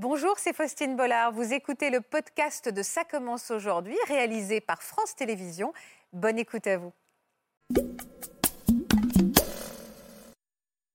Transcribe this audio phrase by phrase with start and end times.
[0.00, 1.32] Bonjour, c'est Faustine Bollard.
[1.32, 5.72] Vous écoutez le podcast de Ça commence aujourd'hui, réalisé par France Télévisions.
[6.12, 6.92] Bonne écoute à vous.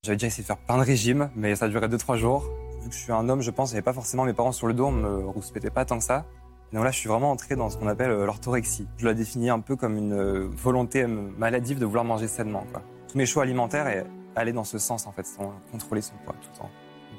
[0.06, 2.46] J'avais déjà essayé de faire plein de régimes, mais ça durait 2-3 jours.
[2.82, 4.74] Vu que je suis un homme, je pense, j'avais pas forcément mes parents sur le
[4.74, 6.26] dos, on me rouspétait pas tant que ça.
[6.72, 8.88] Donc là, je suis vraiment entré dans ce qu'on appelle euh, l'orthorexie.
[8.96, 12.66] Je la définis un peu comme une euh, volonté maladive de vouloir manger sainement.
[13.10, 14.06] Tous mes choix alimentaires
[14.38, 16.70] aller dans ce sens, en fait, sans contrôler son poids tout le temps.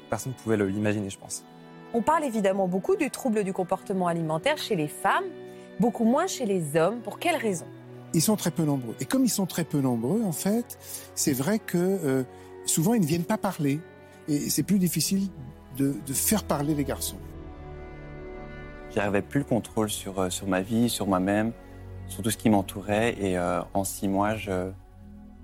[0.09, 1.45] Personne ne pouvait l'imaginer, je pense.
[1.93, 5.25] On parle évidemment beaucoup du trouble du comportement alimentaire chez les femmes,
[5.79, 6.99] beaucoup moins chez les hommes.
[6.99, 7.67] Pour quelles raisons?
[8.13, 8.95] Ils sont très peu nombreux.
[8.99, 10.77] Et comme ils sont très peu nombreux, en fait,
[11.15, 12.25] c'est vrai que
[12.65, 13.79] souvent ils ne viennent pas parler.
[14.27, 15.27] Et c'est plus difficile
[15.77, 17.17] de, faire parler les garçons.
[18.93, 21.51] J'avais plus le contrôle sur, euh, sur ma vie, sur moi-même,
[22.07, 23.15] sur tout ce qui m'entourait.
[23.19, 24.71] Et euh, en six mois, je,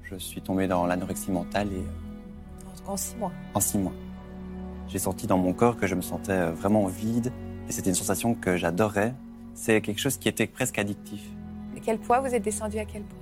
[0.04, 1.68] je suis tombé dans l'anorexie mentale.
[1.68, 3.32] Et, euh, en six mois?
[3.54, 3.94] En six mois.
[4.92, 7.32] J'ai senti dans mon corps que je me sentais vraiment vide.
[7.70, 9.16] Et c'était une sensation que j'adorais.
[9.54, 11.22] C'est quelque chose qui était presque addictif.
[11.78, 13.20] Et quel poids vous êtes descendu à quel poids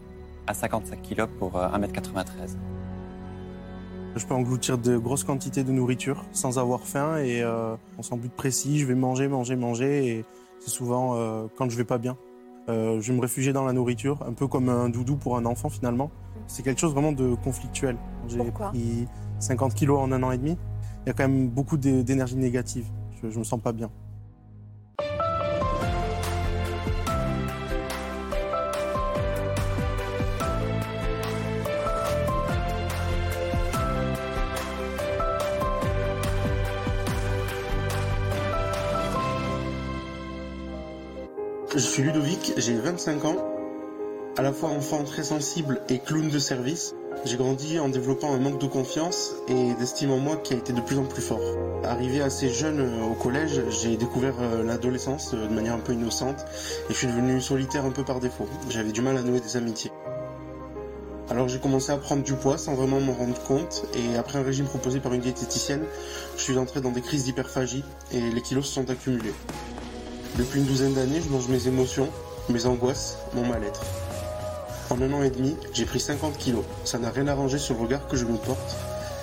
[0.47, 2.58] À 55 kg pour 1m93.
[4.16, 8.31] Je peux engloutir de grosses quantités de nourriture sans avoir faim et euh, sans but
[8.31, 8.80] précis.
[8.80, 10.25] Je vais manger, manger, manger et
[10.59, 12.17] c'est souvent euh, quand je vais pas bien.
[12.67, 15.45] Euh, je vais me réfugier dans la nourriture, un peu comme un doudou pour un
[15.45, 16.09] enfant finalement.
[16.47, 17.97] C'est quelque chose vraiment de conflictuel.
[18.28, 20.58] J'ai pris 50 kilos en un an et demi.
[21.05, 22.86] Il y a quand même beaucoup d'énergie négative.
[23.22, 23.89] Je, je me sens pas bien.
[41.72, 43.38] Je suis Ludovic, j'ai 25 ans,
[44.38, 46.94] à la fois enfant très sensible et clown de service.
[47.25, 50.72] J'ai grandi en développant un manque de confiance et d'estime en moi qui a été
[50.72, 51.42] de plus en plus fort.
[51.84, 55.92] Arrivé assez jeune euh, au collège, j'ai découvert euh, l'adolescence euh, de manière un peu
[55.92, 56.45] innocente
[56.90, 58.47] et je suis devenu solitaire un peu par défaut.
[58.69, 59.91] J'avais du mal à nouer des amitiés.
[61.30, 64.44] Alors j'ai commencé à prendre du poids sans vraiment m'en rendre compte et après un
[64.44, 65.84] régime proposé par une diététicienne,
[66.38, 69.34] je suis entré dans des crises d'hyperphagie et les kilos se sont accumulés.
[70.38, 72.07] Depuis une douzaine d'années, je mange mes émotions,
[72.47, 73.81] mes angoisses, mon mal-être.
[74.89, 76.66] En un an et demi, j'ai pris 50 kilos.
[76.83, 78.75] Ça n'a rien arrangé sur le regard que je me porte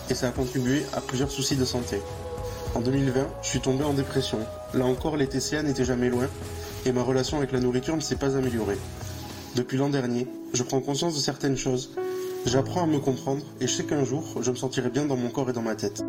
[0.08, 2.00] et ça a contribué à plusieurs soucis de santé.
[2.74, 4.38] En 2020, je suis tombé en dépression.
[4.74, 6.28] Là encore, les TCA n'étaient jamais loin
[6.84, 8.78] et ma relation avec la nourriture ne s'est pas améliorée.
[9.56, 11.90] Depuis l'an dernier, je prends conscience de certaines choses,
[12.44, 15.30] j'apprends à me comprendre et je sais qu'un jour, je me sentirai bien dans mon
[15.30, 16.04] corps et dans ma tête.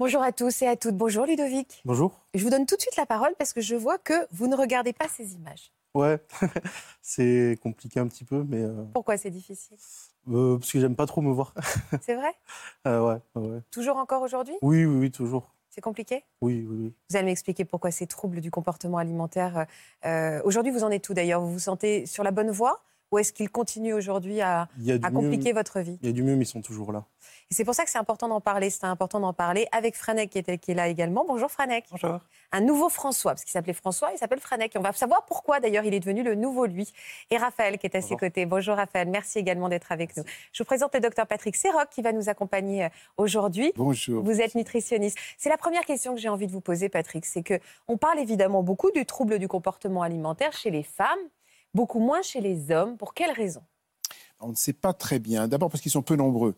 [0.00, 0.96] Bonjour à tous et à toutes.
[0.96, 1.82] Bonjour Ludovic.
[1.84, 2.22] Bonjour.
[2.34, 4.56] Je vous donne tout de suite la parole parce que je vois que vous ne
[4.56, 5.70] regardez pas ces images.
[5.94, 6.20] Ouais,
[7.02, 8.62] c'est compliqué un petit peu, mais.
[8.62, 9.76] Euh, Pourquoi c'est difficile?
[10.28, 11.52] euh, Parce que j'aime pas trop me voir.
[12.02, 12.32] c'est vrai?
[12.86, 13.60] Euh, ouais, ouais.
[13.70, 14.54] Toujours encore aujourd'hui?
[14.62, 15.52] Oui, oui, oui, toujours.
[15.68, 16.24] C'est compliqué?
[16.40, 16.94] Oui, oui, oui.
[17.10, 19.66] Vous allez m'expliquer pourquoi ces troubles du comportement alimentaire.
[20.44, 21.40] aujourd'hui, vous en êtes tout d'ailleurs?
[21.40, 22.82] Vous vous sentez sur la bonne voie?
[23.10, 24.68] Ou est-ce qu'ils continuent aujourd'hui à,
[25.12, 27.04] compliquer votre vie Il y a du mieux, mais ils sont toujours là.
[27.50, 28.70] Et c'est pour ça que c'est important d'en parler.
[28.70, 31.24] C'est important d'en parler avec Franek qui est, qui est, là également.
[31.26, 31.86] Bonjour Franek.
[31.90, 32.20] Bonjour.
[32.52, 34.74] Un nouveau François, parce qu'il s'appelait François, il s'appelle Franek.
[34.74, 36.92] Et on va savoir pourquoi d'ailleurs il est devenu le nouveau lui.
[37.30, 38.46] Et Raphaël qui est à ses côtés.
[38.46, 40.24] Bonjour Raphaël, merci également d'être avec nous.
[40.52, 43.72] Je vous présente le docteur Patrick Serroc qui va nous accompagner euh, aujourd'hui.
[43.76, 44.22] Bonjour.
[44.22, 45.18] Vous êtes nutritionniste.
[45.36, 47.26] C'est la première question que j'ai envie de vous poser, Patrick.
[47.26, 51.18] C'est que on parle évidemment beaucoup du trouble du comportement alimentaire chez les femmes,
[51.74, 52.96] beaucoup moins chez les hommes.
[52.96, 53.62] Pour quelles raisons
[54.40, 55.48] on ne sait pas très bien.
[55.48, 56.54] D'abord parce qu'ils sont peu nombreux.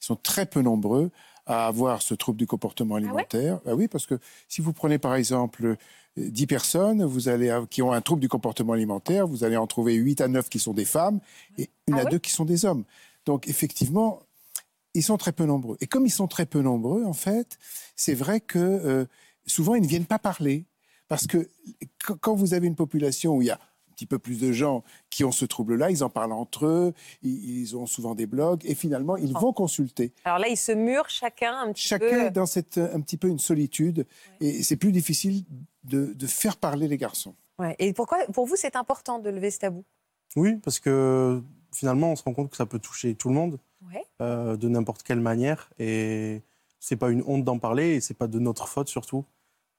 [0.00, 1.10] Ils sont très peu nombreux
[1.46, 3.60] à avoir ce trouble du comportement ah alimentaire.
[3.66, 5.76] Ah oui, parce que si vous prenez par exemple
[6.16, 9.94] 10 personnes vous allez, qui ont un trouble du comportement alimentaire, vous allez en trouver
[9.94, 11.20] 8 à 9 qui sont des femmes
[11.58, 12.84] et une ah à deux qui sont des hommes.
[13.26, 14.20] Donc effectivement,
[14.94, 15.76] ils sont très peu nombreux.
[15.80, 17.58] Et comme ils sont très peu nombreux, en fait,
[17.96, 19.04] c'est vrai que euh,
[19.46, 20.66] souvent ils ne viennent pas parler.
[21.06, 21.48] Parce que
[22.22, 23.60] quand vous avez une population où il y a
[23.94, 27.76] petit peu plus de gens qui ont ce trouble-là, ils en parlent entre eux, ils,
[27.76, 30.12] ont souvent des blogs, et finalement, ils vont consulter.
[30.24, 32.10] Alors là, ils se murent chacun un petit peu.
[32.10, 34.06] Chacun dans cette, un petit peu une solitude,
[34.40, 35.44] et c'est plus difficile
[35.84, 37.34] de, faire parler les garçons.
[37.58, 37.76] Ouais.
[37.78, 39.84] Et pourquoi, pour vous, c'est important de lever ce tabou?
[40.36, 41.42] Oui, parce que
[41.72, 43.58] finalement, on se rend compte que ça peut toucher tout le monde,
[44.20, 46.42] euh, de n'importe quelle manière, et
[46.80, 49.24] c'est pas une honte d'en parler, et c'est pas de notre faute surtout.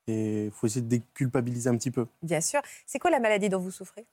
[0.07, 2.05] Et il faut essayer de déculpabiliser un petit peu.
[2.21, 2.61] Bien sûr.
[2.85, 4.05] C'est quoi la maladie dont vous souffrez?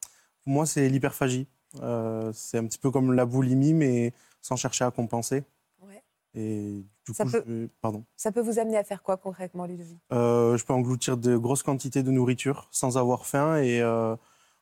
[0.46, 1.46] Moi, c'est l'hyperphagie.
[1.80, 5.44] Euh, c'est un petit peu comme la boulimie, mais sans chercher à compenser.
[5.80, 6.02] Ouais.
[6.34, 7.68] Et du ça coup, peut...
[7.80, 8.04] pardon.
[8.16, 9.98] Ça peut vous amener à faire quoi concrètement, Ludovic?
[10.12, 14.16] Euh, Je peux engloutir de grosses quantités de nourriture sans avoir faim et euh,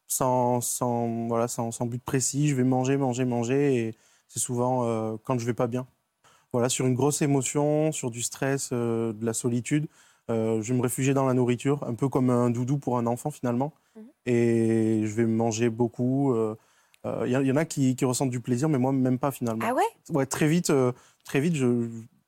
[0.07, 2.49] sans, sans, voilà, sans, sans, but précis.
[2.49, 3.77] Je vais manger, manger, manger.
[3.77, 3.95] Et
[4.29, 5.87] c'est souvent quand je vais pas bien.
[6.53, 9.87] voilà, sur une grosse émotion, sur du stress, de la solitude.
[10.31, 13.31] Je vais me réfugier dans la nourriture, un peu comme un doudou pour un enfant
[13.31, 13.73] finalement.
[13.97, 14.05] Mhm.
[14.27, 16.35] Et je vais manger beaucoup.
[17.05, 19.65] Il y, en a qui, ressentent du plaisir, mais moi, même pas finalement.
[19.67, 19.83] Ah ouais?
[20.11, 20.73] Ouais, très vite,
[21.25, 21.57] très vite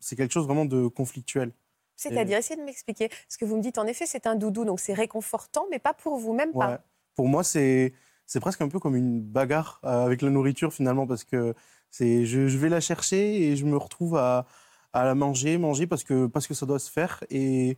[0.02, 1.52] c'est quelque chose vraiment de conflictuel.
[1.96, 3.08] C'est-à-dire, essayez de m'expliquer.
[3.28, 5.94] Ce que vous me dites, en effet, c'est un doudou, donc c'est réconfortant, mais pas
[5.94, 6.81] pour vous, même pas.
[7.14, 7.93] Pour moi, c'est
[8.40, 11.55] presque un peu comme une bagarre euh, avec la nourriture, finalement, parce que
[11.93, 14.46] je, je vais la chercher et je me retrouve à,
[14.93, 17.22] à la manger, manger parce que, parce que ça doit se faire.
[17.31, 17.76] Et,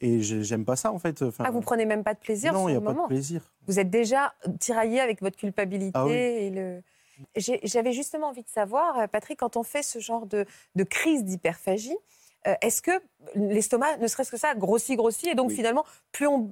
[0.00, 1.22] et j'aime pas ça, en fait.
[1.22, 3.52] Enfin, ah, vous prenez même pas de plaisir Non, il n'y a pas de plaisir.
[3.66, 6.82] Vous êtes déjà tiraillé avec votre culpabilité ah et le...
[7.36, 11.96] J'avais justement envie de savoir, Patrick, quand on fait ce genre de, de crise d'hyperphagie,
[12.46, 12.92] euh, est-ce que
[13.34, 16.50] l'estomac, ne serait-ce que ça, grossit, grossit, et donc finalement, plus on,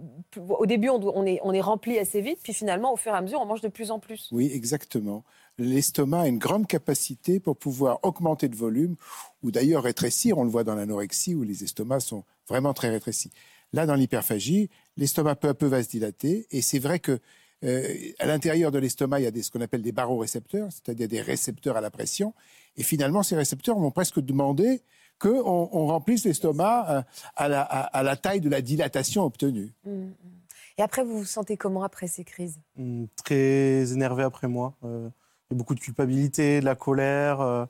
[0.50, 3.22] au début, on, est, on est rempli assez vite, puis finalement, au fur et à
[3.22, 4.28] mesure, on mange de plus en plus?
[4.30, 5.24] Oui, exactement.
[5.56, 8.96] L'estomac a une grande capacité pour pouvoir augmenter de volume,
[9.42, 10.36] ou d'ailleurs rétrécir.
[10.36, 13.30] On le voit dans l'anorexie, où les estomacs sont vraiment très rétrécis.
[13.72, 17.18] Là, dans l'hyperphagie, l'estomac peu à peu va se dilater, et c'est vrai que
[17.64, 21.08] euh, à l'intérieur de l'estomac, il y a des, ce qu'on appelle des barorécepteurs, c'est-à-dire
[21.08, 22.32] des récepteurs à la pression.
[22.76, 24.80] Et finalement, ces récepteurs vont presque demander
[25.18, 27.02] qu'on on remplisse l'estomac euh,
[27.34, 29.72] à la, à, la, taille de la dilatation obtenue.
[29.84, 30.14] Mmh, mmh.
[30.78, 32.60] Et après, vous vous sentez comment après ces crises?
[32.76, 34.76] Mmh, Très énervé après moi.
[34.84, 35.08] Euh,
[35.50, 37.40] il y a beaucoup de culpabilité, de la colère.
[37.40, 37.66] Euh.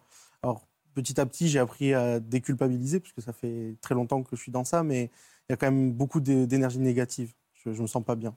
[0.98, 4.42] Petit à petit, j'ai appris à déculpabiliser, parce que ça fait très longtemps que je
[4.42, 5.10] suis dans ça, mais
[5.48, 7.32] il y a quand même beaucoup d'énergie négative.
[7.54, 8.36] Je ne me sens pas bien.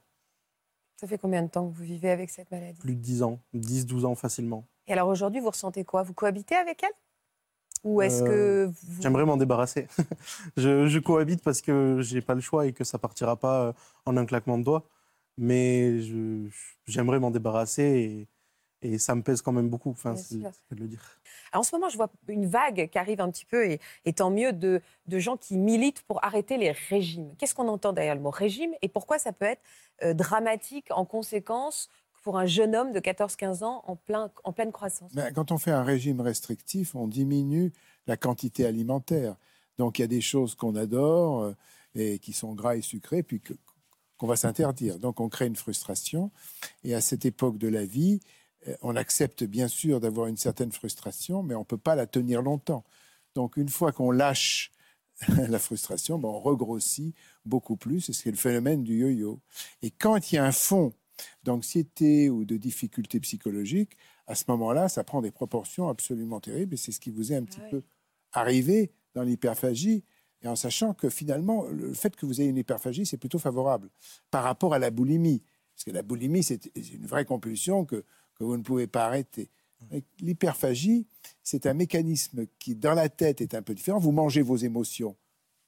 [0.97, 2.79] Ça fait combien de temps que vous vivez avec cette maladie?
[2.79, 4.67] Plus de 10 ans, 10-12 ans facilement.
[4.85, 6.03] Et alors aujourd'hui, vous ressentez quoi?
[6.03, 6.93] Vous cohabitez avec elle?
[7.83, 9.87] Ou est-ce que euh, J'aimerais m'en débarrasser.
[10.57, 13.73] je, cohabite parce que j'ai pas le choix et que ça partira pas euh,
[14.05, 14.87] en un claquement de doigts.
[15.37, 15.99] Mais
[16.85, 18.27] j'aimerais m'en débarrasser
[18.81, 19.91] et, ça me pèse quand même beaucoup.
[19.91, 21.19] Enfin, c'est de le dire.
[21.53, 24.29] en ce moment, je vois une vague qui arrive un petit peu, et, et tant
[24.29, 27.33] mieux, de, de, gens qui militent pour arrêter les régimes.
[27.37, 29.61] Qu'est-ce qu'on entend derrière le mot régime et pourquoi ça peut être
[30.03, 31.89] euh, dramatique en conséquence
[32.23, 35.11] pour un jeune homme de 14-15 ans en, plein, en pleine croissance?
[35.13, 37.71] Mais Quand on fait un régime restrictif, on diminue
[38.07, 39.35] la quantité alimentaire.
[39.77, 41.55] Donc il y a des choses qu'on adore euh,
[41.95, 43.41] et qui sont gras et sucrées, puis
[44.17, 44.99] qu'on va s'interdire.
[44.99, 46.31] Donc on crée une frustration.
[46.83, 48.27] Et à cette époque de la vie, euh,
[48.81, 52.41] on accepte bien sûr d'avoir une certaine frustration, mais on ne peut pas la tenir
[52.41, 52.83] longtemps.
[53.35, 54.71] Donc une fois qu'on lâche
[55.49, 57.15] la frustration, ben, on regrossit
[57.45, 58.11] beaucoup plus.
[58.11, 59.39] C'est le phénomène du yo-yo.
[59.81, 60.93] Et quand il y a un fond
[61.43, 63.97] d'anxiété ou de difficultés psychologiques,
[64.27, 66.73] à ce moment-là, ça prend des proportions absolument terribles.
[66.73, 67.83] Et c'est ce qui vous est un petit peu
[68.31, 70.03] arrivé dans l'hyperphagie.
[70.43, 73.89] Et en sachant que finalement, le fait que vous ayez une hyperphagie, c'est plutôt favorable
[74.31, 75.43] par rapport à la boulimie.
[75.75, 78.03] Parce que la boulimie, c'est une vraie compulsion que,
[78.45, 79.49] que vous ne pouvez pas arrêter.
[80.19, 81.07] L'hyperphagie,
[81.43, 83.99] c'est un mécanisme qui, dans la tête, est un peu différent.
[83.99, 85.15] Vous mangez vos émotions.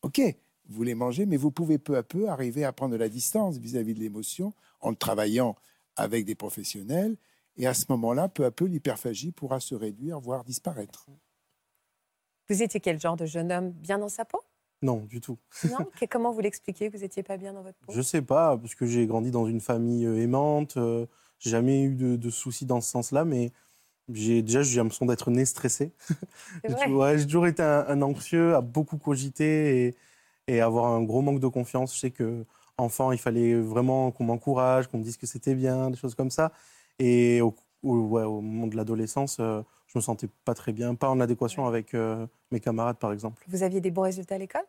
[0.04, 0.22] OK,
[0.70, 3.58] vous les mangez, mais vous pouvez peu à peu arriver à prendre de la distance
[3.58, 5.56] vis-à-vis de l'émotion en travaillant
[5.96, 7.16] avec des professionnels.
[7.58, 11.08] Et à ce moment-là, peu à peu, l'hyperphagie pourra se réduire, voire disparaître.
[12.50, 13.72] Vous étiez quel genre de jeune homme?
[13.72, 14.42] Bien dans sa peau?
[14.82, 15.38] Non, du tout.
[15.70, 15.88] Non?
[16.10, 16.90] Comment vous l'expliquez?
[16.90, 17.94] Vous n'étiez pas bien dans votre peau?
[17.94, 20.76] Je ne sais pas, parce que j'ai grandi dans une famille euh, aimante.
[20.78, 21.06] Euh,
[21.44, 23.52] j'ai jamais eu de, soucis dans ce sens-là, mais
[24.10, 25.92] j'ai déjà j'ai l'impression d'être né stressé.
[26.64, 29.96] j'ai toujours été un, anxieux, à beaucoup cogiter et,
[30.48, 31.94] et avoir un gros manque de confiance.
[31.94, 32.46] Je sais que
[32.78, 36.32] enfant, il fallait vraiment qu'on m'encourage, qu'on me dise que c'était bien, des choses comme
[36.32, 36.52] ça.
[36.98, 37.54] Et au,
[37.84, 42.26] moment de l'adolescence, euh, je me sentais pas très bien, pas en adéquation avec euh,
[42.52, 43.44] mes camarades, par exemple.
[43.50, 44.66] Vous aviez des bons résultats à l'école?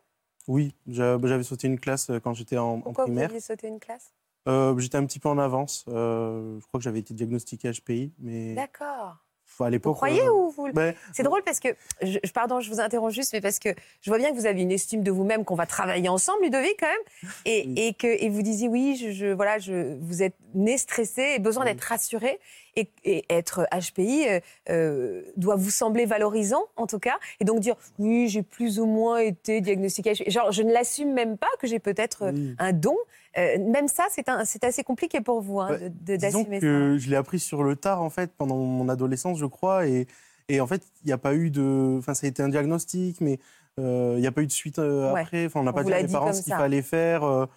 [0.47, 2.93] Oui, j'avais sauté une classe euh, quand j'étais en, en, primaire.
[2.93, 4.13] Pourquoi vous aviez sauté une classe?
[4.45, 5.85] J'étais un petit peu en avance.
[5.87, 8.53] je crois que j'avais été diagnostiqué HPI, mais.
[8.53, 9.17] D'accord
[9.63, 9.93] à l'époque.
[9.93, 10.67] Vous croyez ou vous
[11.13, 11.69] C'est drôle parce que,
[12.01, 13.69] je, pardon, je vous interromps juste, mais parce que
[14.01, 16.75] je vois bien que vous avez une estime de vous-même, qu'on va travailler ensemble, Ludovic,
[16.79, 20.77] quand même, et, et que et vous disiez oui, je, voilà, je, vous êtes né
[20.77, 22.39] stressé et besoin d'être rassuré,
[22.75, 24.39] et, être HPI euh,
[24.69, 28.85] euh, doit vous sembler valorisant, en tout cas, et donc dire oui, j'ai plus ou
[28.85, 30.13] moins été diagnostiqué.
[30.27, 32.97] Genre, je ne l'assume même pas que j'ai peut-être euh, un don.
[33.35, 36.67] même ça, c'est assez compliqué pour vous hein, d'assumer ça.
[36.97, 40.07] Je l'ai appris sur le tard, en fait, pendant mon adolescence, je crois, et,
[40.49, 41.97] et en fait, il n'y a pas eu de.
[41.97, 43.39] Enfin, ça a été un diagnostic, mais
[43.77, 45.45] il n'y a pas eu de suite après.
[45.45, 47.47] Enfin, on n'a pas dit à mes parents ce qu'il fallait faire.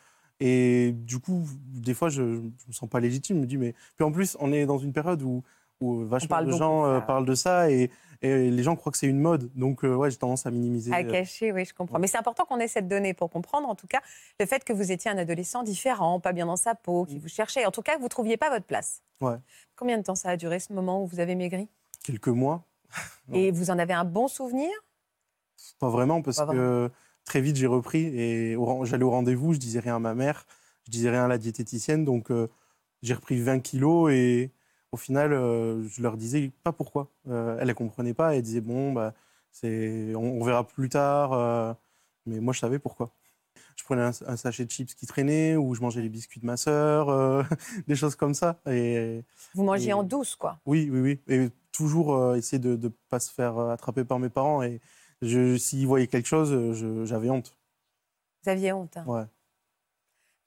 [0.41, 3.37] Et du coup, des fois, je ne me sens pas légitime.
[3.37, 3.75] Je me dis, mais.
[3.97, 5.43] Puis en plus, on est dans une période où,
[5.81, 7.91] où vachement de gens euh, parlent de ça et,
[8.23, 9.51] et, les gens croient que c'est une mode.
[9.55, 10.93] Donc, euh, ouais, j'ai tendance à minimiser.
[10.93, 11.99] À euh, cacher, oui, je comprends.
[11.99, 14.01] Mais c'est important qu'on ait cette donnée pour comprendre, en tout cas,
[14.39, 17.21] le fait que vous étiez un adolescent différent, pas bien dans sa peau, qui mm.
[17.21, 17.67] vous cherchait.
[17.67, 19.03] En tout cas, que vous ne trouviez pas votre place.
[19.21, 19.37] Ouais.
[19.77, 21.69] Combien de temps ça a duré, ce moment où vous avez maigri?
[22.05, 22.65] Quelques mois.
[23.33, 24.71] et vous en avez un bon souvenir?
[25.81, 26.91] Pas vraiment, parce que
[27.29, 30.47] très vite, j'ai repris et j'allais au rendez-vous, je disais rien à ma mère,
[30.87, 32.49] je disais rien à la diététicienne, donc euh,
[33.03, 34.51] j'ai repris 20 kilos et
[34.93, 37.11] au final, euh, je leur disais pas pourquoi.
[37.29, 39.13] Euh, elle ne comprenait pas, elle disait bon, bah,
[39.63, 41.77] on, on, verra plus tard,
[42.27, 43.13] mais moi je savais pourquoi
[43.79, 46.57] je prenais un, sachet de chips qui traînait ou je mangeais les biscuits de ma
[46.57, 47.43] sœur, euh,
[47.87, 48.61] des choses comme ça.
[48.67, 49.23] Et,
[49.55, 51.21] Vous mangez en douce, quoi Oui, oui, oui.
[51.29, 54.63] Et toujours euh, essayer de ne pas se faire euh, attraper par mes parents.
[54.63, 54.81] Et
[55.23, 57.57] s'ils voyaient quelque chose, j'avais honte.
[58.45, 59.25] Vous aviez honte hein Ouais.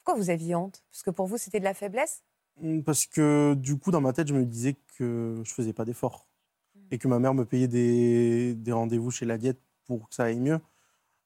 [0.04, 0.84] Pourquoi vous aviez honte?
[0.92, 2.24] Parce que pour vous, c'était de la faiblesse?
[2.60, 5.86] Mmh, Parce que du coup, dans ma tête, je me disais que je faisais pas
[5.86, 6.26] d'efforts.
[6.76, 6.80] Mmh.
[6.92, 10.24] Et que ma mère me payait des, des rendez-vous chez la diète pour que ça
[10.24, 10.60] aille mieux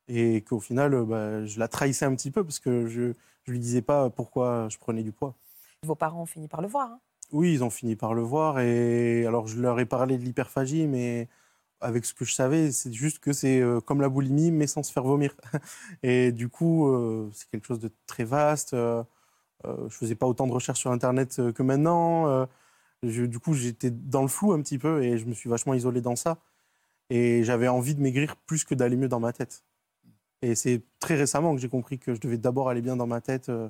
[0.08, 3.14] et qu'au final, euh, bah, je la trahissais un petit peu parce que je ne
[3.48, 5.36] lui disais pas pourquoi je prenais du poids.
[5.84, 7.00] Vos parents ont fini par le voir hein
[7.32, 8.60] Oui, ils ont fini par le voir.
[8.60, 11.28] Et alors, je leur ai parlé de l'hyperphagie, mais
[11.86, 14.84] avec ce que je savais, c'est juste que c'est euh, comme la boulimie, mais sans
[14.84, 15.36] se faire vomir.
[16.04, 18.72] Et du coup, euh, c'est quelque chose de très vaste.
[18.76, 19.04] je
[19.64, 22.48] ne faisais pas autant de recherches sur Internet que maintenant.
[23.04, 26.02] du coup, j'étais dans le flou un petit peu et je me suis vachement isolé
[26.02, 26.40] dans ça.
[27.10, 29.64] Et j'avais envie de maigrir plus que d'aller mieux dans ma tête.
[30.42, 33.22] Et c'est très récemment que j'ai compris que je devais d'abord aller bien dans ma
[33.22, 33.70] tête euh,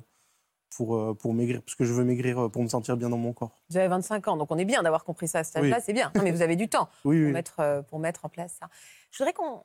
[0.74, 3.16] pour, euh, pour maigrir, parce que je veux maigrir euh, pour me sentir bien dans
[3.16, 3.62] mon corps.
[3.70, 5.92] Vous avez 25 ans, donc on est bien d'avoir compris ça à cet âge-là, c'est
[5.92, 6.12] bien.
[6.14, 8.68] Non, mais vous avez du temps pour, Mettre, pour mettre en place ça.
[9.10, 9.62] Je voudrais qu'on.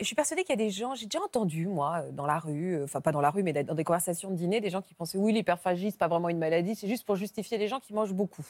[0.00, 2.82] Je suis persuadée qu'il y a des gens, j'ai déjà entendu, moi, dans la rue,
[2.82, 5.18] enfin pas dans la rue, mais dans des conversations de dîner, des gens qui pensaient
[5.18, 8.12] oui, l'hyperphagie, c'est pas vraiment une maladie, c'est juste pour justifier les gens qui mangent
[8.12, 8.44] beaucoup.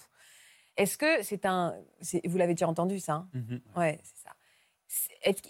[0.77, 1.75] Est-ce que c'est un.
[2.25, 3.29] Vous l'avez déjà entendu, ça hein?
[3.35, 3.79] Mm-hmm.
[3.79, 4.31] Ouais, c'est ça.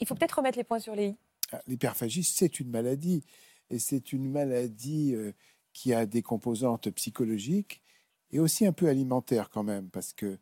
[0.00, 1.16] Il faut peut-être remettre les points sur les i?
[1.52, 3.24] Ah, l'hyperphagie, c'est une maladie.
[3.70, 5.32] Et c'est une maladie euh,
[5.74, 7.82] qui a des composantes psychologiques
[8.30, 10.38] et aussi un peu alimentaires quand même, parce que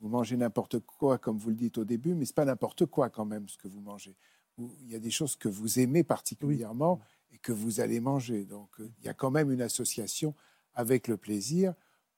[0.00, 2.86] vous mangez n'importe quoi, comme vous le dites au début, mais ce n'est pas n'importe
[2.86, 4.16] quoi quand même ce que vous mangez.
[4.58, 7.00] Il y a des choses que vous aimez particulièrement
[7.34, 8.46] et que vous allez manger.
[8.46, 10.34] Donc euh, il y a quand même une association
[10.74, 11.74] avec le plaisir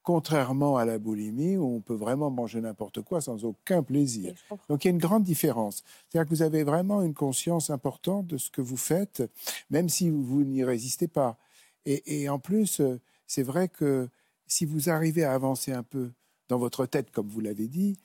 [0.09, 4.33] contrairement à la boulimie où on peut vraiment manger n'importe quoi sans aucun plaisir.
[4.71, 5.85] Donc il y a une grande différence.
[6.09, 9.23] C'est-à-dire que vous avez vraiment une conscience importante de ce que vous faites,
[9.69, 11.37] même si vous, n'y résistez pas.
[11.85, 14.09] Et, en plus, euh, c'est vrai que
[14.47, 16.13] si vous arrivez à avancer un peu
[16.49, 17.99] dans votre tête, comme vous l'avez dit,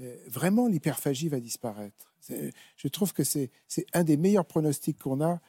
[0.00, 2.14] euh, vraiment l'hyperphagie va disparaître.
[2.76, 3.50] Je trouve que c'est
[3.92, 5.40] un des meilleurs pronostics qu'on a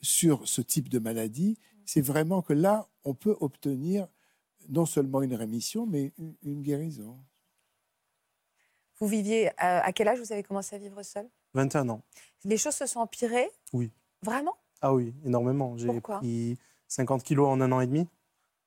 [0.00, 1.58] sur ce type de maladie.
[1.84, 4.06] C'est vraiment que là, on peut obtenir
[4.68, 7.18] non seulement une rémission, mais une, guérison.
[8.98, 12.02] Vous viviez, à, quel âge vous avez commencé à vivre seul 21 ans.
[12.44, 13.50] Les choses se sont empirées?
[13.72, 13.90] Oui.
[14.22, 14.56] Vraiment?
[14.80, 15.76] Ah oui, énormément.
[15.76, 16.56] J'ai pris
[16.90, 18.06] 50 kilos en un an et demi,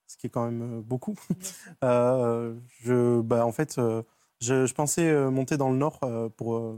[0.08, 1.16] ce qui est quand même euh, beaucoup.
[1.84, 4.02] euh, je, bah, en fait, euh,
[4.42, 6.00] je, pensais monter dans le Nord
[6.36, 6.76] pour,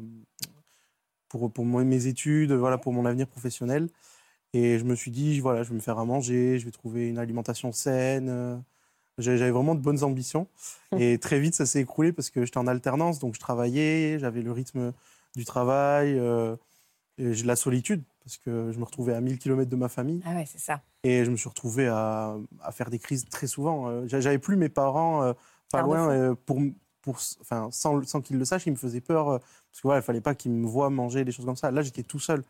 [1.29, 3.89] pour, pour, mes études, voilà, pour mon avenir professionnel.
[4.53, 7.07] Et je me suis dit, voilà, je vais me faire à manger, je vais trouver
[7.07, 8.63] une alimentation saine
[9.17, 10.47] j'avais vraiment de bonnes ambitions.
[10.91, 11.01] Hum.
[11.01, 14.41] Et très vite, ça s'est écroulé parce que j'étais en alternance, donc je travaillais, j'avais
[14.41, 14.93] le rythme
[15.35, 16.55] du travail, euh,
[17.17, 20.21] et la solitude, parce que je me retrouvais à 1000 km de ma famille.
[20.25, 20.81] Ah ouais, c'est ça.
[21.03, 23.87] Et je me suis retrouvé à, à faire des crises très souvent.
[23.87, 25.33] Euh, j'avais plus mes parents euh,
[25.71, 26.59] pas loin, pour,
[27.01, 30.21] pour, enfin, sans, sans qu'ils le sachent, ils me faisaient peur, parce qu'il ouais, fallait
[30.21, 31.71] pas qu'ils me voient manger des choses comme ça.
[31.71, 32.43] Là, j'étais tout seul.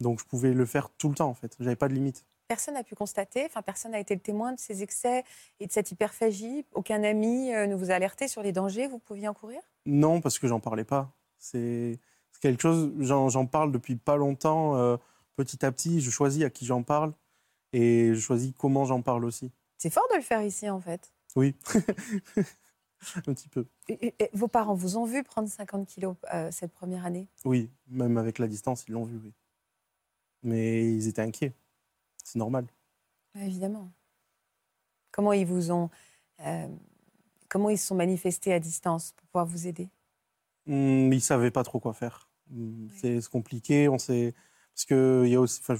[0.00, 1.56] Donc je pouvais le faire tout le temps, en fait.
[1.60, 4.60] J'avais pas de limite personne n'a pu constater, enfin personne n'a été le témoin de
[4.60, 5.24] ces excès
[5.58, 6.66] et de cette hyperphagie.
[6.74, 10.38] Aucun ami euh, ne vous a alerté sur les dangers vous pouviez encourir Non, parce
[10.38, 11.10] que j'en parlais pas.
[11.38, 11.98] C'est
[12.42, 14.76] quelque chose, j'en parle depuis pas longtemps.
[14.76, 14.98] Euh,
[15.36, 17.14] petit à petit, je choisis à qui j'en parle
[17.72, 19.50] et je choisis comment j'en parle aussi.
[19.78, 21.12] C'est fort de le faire ici, en fait.
[21.34, 21.54] Oui,
[23.16, 23.66] un petit peu.
[23.88, 27.26] Et, vos parents vous ont vu prendre 50 kilos euh, cette première année?
[27.44, 29.32] Oui, même avec la distance, ils l'ont vu, oui.
[30.42, 31.54] Mais ils étaient inquiets.
[32.22, 32.66] C'est normal.
[33.36, 33.90] Évidemment.
[35.12, 35.88] Comment ils vous ont.
[36.40, 36.68] Euh,
[37.48, 39.88] comment ils se sont manifestés à distance pour pouvoir vous aider?
[40.66, 42.28] Mmh, Ils ne savaient pas trop quoi faire.
[43.00, 43.88] C'est compliqué.
[43.88, 44.34] On sait.
[44.74, 45.60] Parce que il y a aussi.
[45.62, 45.74] Enfin,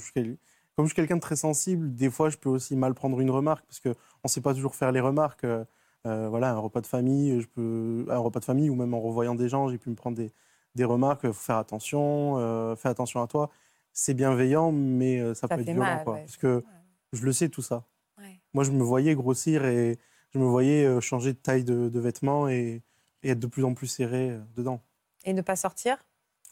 [0.75, 3.29] comme je suis quelqu'un de très sensible, des fois, je peux aussi mal prendre une
[3.29, 3.89] remarque parce qu'on
[4.23, 5.43] ne sait pas toujours faire les remarques.
[5.43, 5.63] Euh,
[6.05, 8.99] euh, voilà, un repas de famille, je peux, un repas de famille ou même en
[8.99, 10.33] revoyant des gens, j'ai pu me prendre des,
[10.75, 11.21] des remarques.
[11.23, 13.49] Il faut faire attention, euh, fais attention à toi
[13.95, 16.03] c'est bienveillant, mais euh, ça, peut être violent.
[16.03, 16.63] Parce que
[17.13, 17.85] je le sais tout ça.
[18.55, 19.97] Moi, je me voyais grossir et
[20.31, 22.81] je me voyais changer de taille de, vêtements et,
[23.23, 24.81] être de plus en plus serré dedans.
[25.23, 25.97] Et ne pas sortir?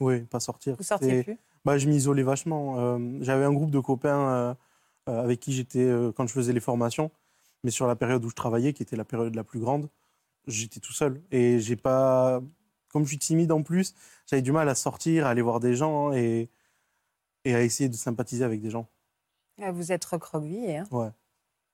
[0.01, 0.75] Oui, pas sortir.
[0.75, 1.37] Vous sortiez plus?
[1.63, 2.99] Bah, Je m'isolais vachement.
[3.21, 4.57] J'avais un groupe de copains
[5.05, 7.11] avec qui j'étais quand je faisais les formations,
[7.63, 9.89] mais sur la période où je travaillais, qui était la période la plus grande,
[10.47, 11.21] j'étais tout seul.
[11.31, 12.41] Et j'ai pas.
[12.89, 15.75] Comme je suis timide en plus, j'avais du mal à sortir, à aller voir des
[15.75, 16.11] gens.
[16.11, 16.49] Et
[17.45, 18.87] et à essayer de sympathiser avec des gens.
[19.61, 20.77] Ah, vous êtes recroquevillé.
[20.77, 20.87] Hein.
[20.91, 21.09] Ouais.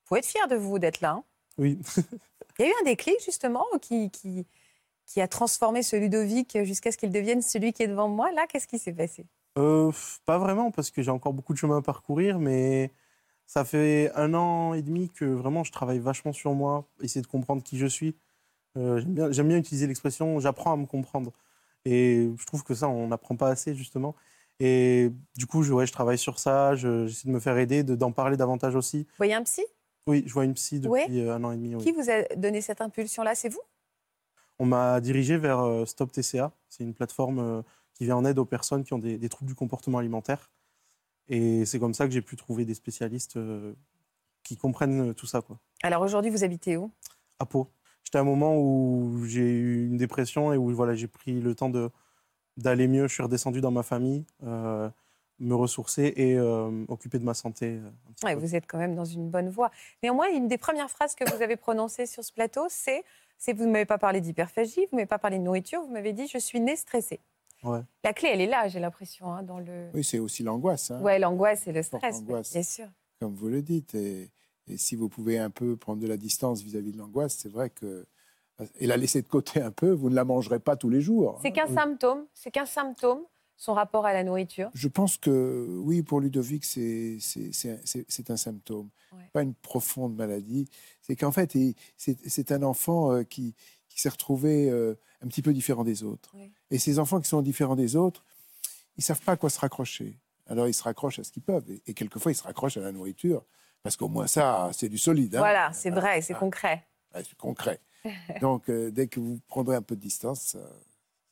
[0.05, 1.11] Faut être fier de vous d'être là.
[1.11, 1.23] Hein.
[1.57, 1.79] Oui.
[2.59, 4.45] Il y a eu un déclic justement qui, qui,
[5.07, 8.31] qui a transformé ce Ludovic jusqu'à ce qu'il devienne celui qui est devant moi.
[8.33, 9.25] Là, qu'est-ce qui s'est passé?
[9.57, 9.91] Euh,
[10.25, 12.91] Pas vraiment, parce que j'ai encore beaucoup de chemin à parcourir, mais
[13.47, 17.27] ça fait un an et demi que vraiment je travaille vachement sur moi, essayer de
[17.27, 18.15] comprendre qui je suis.
[18.77, 21.31] Euh, j'aime, bien, j'aime bien utiliser l'expression j'apprends à me comprendre.
[21.85, 24.13] Et je trouve que ça, on n'apprend pas assez, justement.
[24.59, 27.95] Et du coup, je, ouais, je travaille sur ça, j'essaie de me faire aider, de,
[27.95, 29.03] d'en parler davantage aussi.
[29.03, 29.63] Vous voyez un psy?
[30.05, 31.77] Oui, je vois une psy depuis euh, un an et demi.
[31.77, 33.35] Qui vous a donné cette impulsion-là?
[33.35, 33.61] C'est vous?
[34.59, 36.51] On m'a dirigé vers euh, Stop TCA.
[36.69, 39.55] C'est une plateforme qui vient en aide aux personnes qui ont des, des troubles du
[39.55, 40.51] comportement alimentaire.
[41.29, 43.37] Et c'est comme ça que j'ai pu trouver des spécialistes
[44.43, 45.41] qui comprennent tout ça.
[45.41, 45.59] Quoi.
[45.83, 46.91] Alors aujourd'hui, vous habitez où?
[47.39, 47.69] À Pau.
[48.03, 51.53] J'étais à un moment où j'ai eu une dépression et où voilà, j'ai pris le
[51.55, 51.89] temps de,
[52.55, 53.07] d'aller mieux.
[53.07, 54.89] Je suis redescendu dans ma famille, euh,
[55.39, 57.81] me ressourcer et euh, occuper de ma santé.
[58.23, 59.71] Ouais, vous êtes quand même dans une bonne voie.
[60.03, 63.03] Néanmoins, une des premières phrases que vous avez prononcées sur ce plateau, c'est,
[63.37, 65.91] c'est vous ne m'avez pas parlé d'hyperphagie, vous ne m'avez pas parlé de nourriture, vous
[65.91, 67.19] m'avez dit je suis né stressé.
[67.63, 67.81] Ouais.
[68.03, 69.89] La clé, elle est là, j'ai l'impression, hein, dans le.
[69.93, 70.91] Oui, c'est aussi l'angoisse.
[70.91, 70.99] Hein.
[71.01, 72.87] Oui, l'angoisse et le stress, bien sûr.
[73.19, 73.95] Comme vous le dites.
[73.95, 74.29] Et
[74.67, 77.69] et si vous pouvez un peu prendre de la distance vis-à-vis de l'angoisse, c'est vrai
[77.69, 78.05] que
[78.79, 81.39] et la laisser de côté un peu, vous ne la mangerez pas tous les jours.
[81.43, 82.25] C'est qu'un symptôme.
[82.33, 83.21] C'est qu'un symptôme.
[83.57, 84.69] Son rapport à la nourriture.
[84.75, 87.17] Je pense que oui, pour Ludovic, c'est
[88.29, 88.89] un symptôme,
[89.33, 90.69] pas une profonde maladie.
[91.01, 91.57] C'est qu'en fait,
[91.97, 93.55] c'est un enfant euh, qui,
[93.89, 96.35] qui s'est retrouvé euh, un petit peu différent des autres.
[96.69, 98.23] Et ces enfants qui sont différents des autres,
[98.95, 100.19] ils savent pas à quoi se raccrocher.
[100.45, 101.65] Alors ils se raccrochent à ce qu'ils peuvent.
[101.85, 103.43] et quelquefois, ils se raccrochent à la nourriture.
[103.81, 105.35] Parce qu'au moins ça, c'est du solide.
[105.35, 105.39] Hein.
[105.39, 106.85] Voilà, c'est vrai, c'est concret.
[107.15, 107.79] c'est concret.
[108.41, 110.55] Donc, euh, dès que vous prendrez un peu de distance,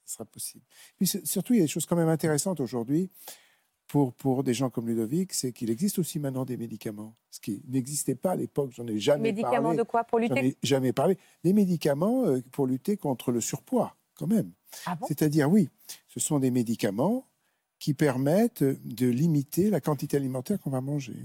[0.06, 0.64] ça, sera possible.
[0.98, 3.10] Puis surtout, il y a des choses quand même intéressantes aujourd'hui
[3.88, 7.62] pour, pour des gens comme Ludovic, c'est qu'il existe aussi maintenant des médicaments, ce qui
[7.68, 9.68] n'existait pas à l'époque, j'en ai jamais médicaments parlé.
[9.68, 11.18] Médicaments de quoi pour lutter ai jamais parlé.
[11.44, 14.52] Des médicaments euh, pour lutter contre le surpoids, quand même.
[14.86, 15.06] Ah bon?
[15.08, 15.70] C'est-à-dire, oui,
[16.08, 17.26] ce sont des médicaments
[17.80, 21.18] qui permettent de limiter la quantité alimentaire qu'on va manger.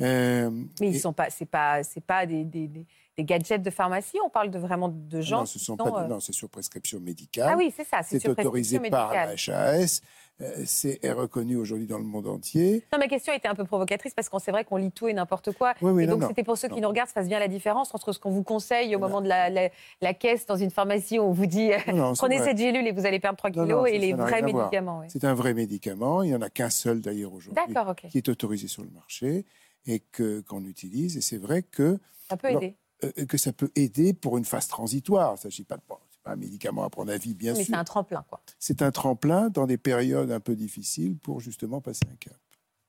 [0.00, 0.50] Euh,
[0.80, 2.86] mais ils sont pas, c'est pas, c'est pas des, des, des,
[3.24, 4.18] gadgets de pharmacie.
[4.24, 5.40] On parle de vraiment de gens.
[5.40, 7.50] Non, ce sont pas, euh, non, c'est sur prescription médicale.
[7.52, 8.00] Ah oui, c'est ça.
[8.02, 10.00] C'est autorisé par la HAS.
[10.40, 12.84] Euh, c'est reconnu aujourd'hui dans le monde entier.
[12.92, 15.12] Non, ma question était un peu provocatrice parce qu'on sait vrai qu'on lit tout et
[15.12, 15.74] n'importe quoi.
[15.80, 18.20] et donc c'était pour ceux qui nous regardent, ça fasse bien la différence entre ce
[18.20, 21.46] qu'on vous conseille au moment de la, la, caisse dans une pharmacie où on vous
[21.46, 21.70] dit
[22.16, 25.02] prenez cette gélule et vous allez perdre 3 kilos et les vrais médicaments.
[25.08, 26.22] C'est un vrai médicament.
[26.22, 27.60] Il n'y en a qu'un seul d'ailleurs aujourd'hui
[28.08, 29.44] qui est autorisé sur le marché
[29.86, 31.16] et que qu'on utilise.
[31.16, 32.76] Et c'est vrai que ça peut aider.
[33.04, 35.30] Euh, que ça peut aider pour une phase transitoire.
[35.30, 37.60] Il ne s'agit pas de c'est pas un médicament à prendre à vie, bien sûr.
[37.60, 38.40] Mais c'est un tremplin, quoi.
[38.58, 42.36] C'est un tremplin dans des périodes un peu difficiles pour justement passer un cap.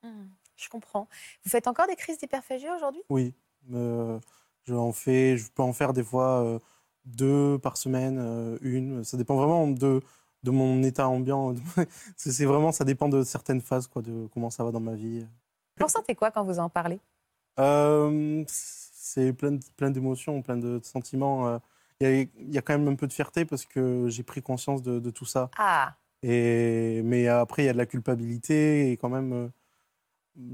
[0.04, 1.08] Mmh, je comprends.
[1.44, 3.02] Vous faites encore des crises d'hyperphagie aujourd'hui?
[3.10, 3.34] Oui.
[3.74, 4.20] Euh,
[4.64, 6.60] je en fais, je peux en faire des fois euh,
[7.06, 9.04] deux par semaine, une.
[9.04, 10.02] Ça dépend vraiment de
[10.44, 11.54] de mon état ambiant.
[12.18, 15.26] c'est vraiment, ça dépend de certaines phases, quoi, de comment ça va dans ma vie.
[15.78, 17.00] Vous ressentez quoi quand vous en parlez?
[17.60, 18.44] Euh,
[19.10, 21.48] C'est plein, plein d'émotions, plein de sentiments.
[21.48, 21.58] Euh.
[22.02, 25.10] Il y, a, quand même un peu de fierté parce que j'ai pris conscience de,
[25.10, 25.50] tout ça.
[25.58, 25.96] Ah.
[26.24, 29.48] Et, mais après, il y a de la culpabilité et quand même, euh,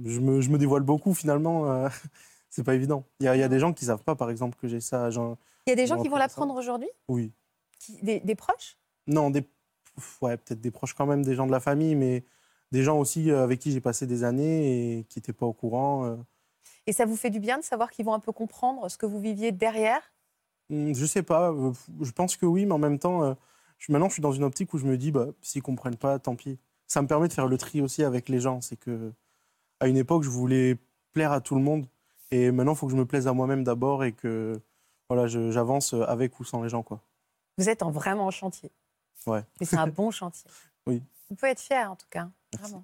[0.06, 1.88] je me, je me dévoile beaucoup finalement.
[2.50, 3.06] c'est pas évident.
[3.20, 5.10] Il y, a, des gens qui savent pas, par exemple, que j'ai ça.
[5.12, 7.32] Il y a des gens qui vont l'apprendre aujourd'hui Oui.
[8.02, 9.46] des, des, proches Non, des,
[10.22, 12.24] ouais, peut-être des proches quand même, des gens de la famille, mais
[12.72, 15.54] des gens aussi euh, avec qui j'ai passé des années et qui n'étaient pas au
[15.54, 16.18] courant.
[16.88, 16.91] Euh.
[16.91, 19.06] Et ça vous fait du bien de savoir qu'ils vont un peu comprendre ce que
[19.06, 20.02] vous viviez derrière?
[20.69, 21.52] Mmh, Je sais pas.
[21.52, 23.36] Euh, je pense que oui, mais en même temps,
[23.89, 26.36] maintenant, je suis dans une optique où je me dis, bah, s'ils comprennent pas, tant
[26.36, 26.58] pis.
[26.88, 28.62] Ça me permet de faire le tri aussi avec les gens.
[28.62, 29.12] C'est que
[29.80, 30.78] à une époque, je voulais
[31.13, 31.88] plaire à tout le monde,
[32.32, 34.60] et maintenant, il faut que je me plaise à moi-même d'abord et que
[35.10, 37.02] voilà, j'avance avec ou sans les gens, quoi.
[37.58, 38.71] Vous êtes en vraiment en chantier.
[39.28, 39.43] Ouais.
[39.62, 40.50] Et c'est un bon chantier.
[40.88, 41.02] Oui.
[41.30, 42.28] Vous pouvez être fier, en tout cas.
[42.60, 42.84] Vraiment,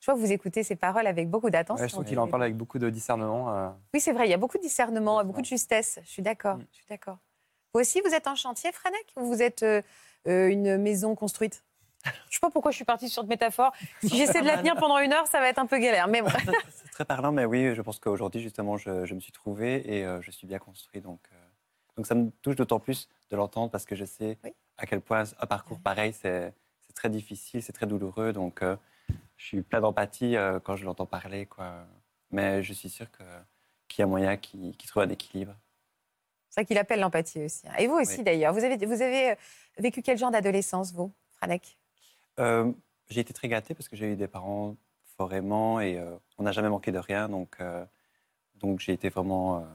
[0.00, 1.86] Je vois que vous écoutez ces paroles avec beaucoup d'attention.
[1.86, 3.54] je trouve qu'il en parle avec beaucoup de discernement.
[3.54, 3.68] Euh.
[3.92, 5.98] Oui, c'est vrai, il y a beaucoup de discernement, beaucoup de justesse.
[6.04, 6.56] Je suis d'accord.
[6.56, 6.66] Mm.
[6.72, 7.18] Je suis d'accord.
[7.74, 9.82] Vous aussi, vous êtes en chantier, Franek Ou vous êtes euh,
[10.26, 11.64] euh, une maison construite?
[12.04, 13.72] Je ne sais pas pourquoi je suis partie sur cette métaphore.
[14.02, 16.08] Si j'essaie de la tenir pendant une heure, ça va être un peu galère.
[16.08, 16.22] Mais
[16.70, 20.30] C'est très parlant, mais oui, je pense qu'aujourd'hui, justement, je, me suis trouvé et je
[20.30, 21.02] suis bien construit.
[21.02, 21.20] Donc,
[21.96, 24.38] donc ça me touche d'autant plus de l'entendre parce que je sais
[24.78, 26.54] à quel point un parcours pareil, c'est
[26.90, 28.32] c'est très difficile, c'est très douloureux.
[28.32, 28.76] Donc, euh,
[29.40, 31.46] je suis plein d'empathie euh, quand je l'entends parler.
[31.46, 31.86] Quoi.
[32.30, 33.06] Mais je suis sûr
[33.88, 35.54] qu'il y a moyen qu'il trouve un équilibre.
[36.50, 37.66] C'est ça qu'il appelle l'empathie aussi.
[37.66, 37.72] Hein.
[37.78, 38.52] Et vous aussi, d'ailleurs.
[38.52, 39.34] Vous avez, vous avez euh,
[39.78, 41.78] vécu quel genre d'adolescence, vous, Franek?
[43.08, 44.76] J'ai été très gâté parce que j'ai eu des parents
[45.16, 46.00] fort aimants et
[46.38, 47.28] on n'a jamais manqué de rien.
[47.28, 47.58] Donc,
[48.54, 49.66] donc j'ai été vraiment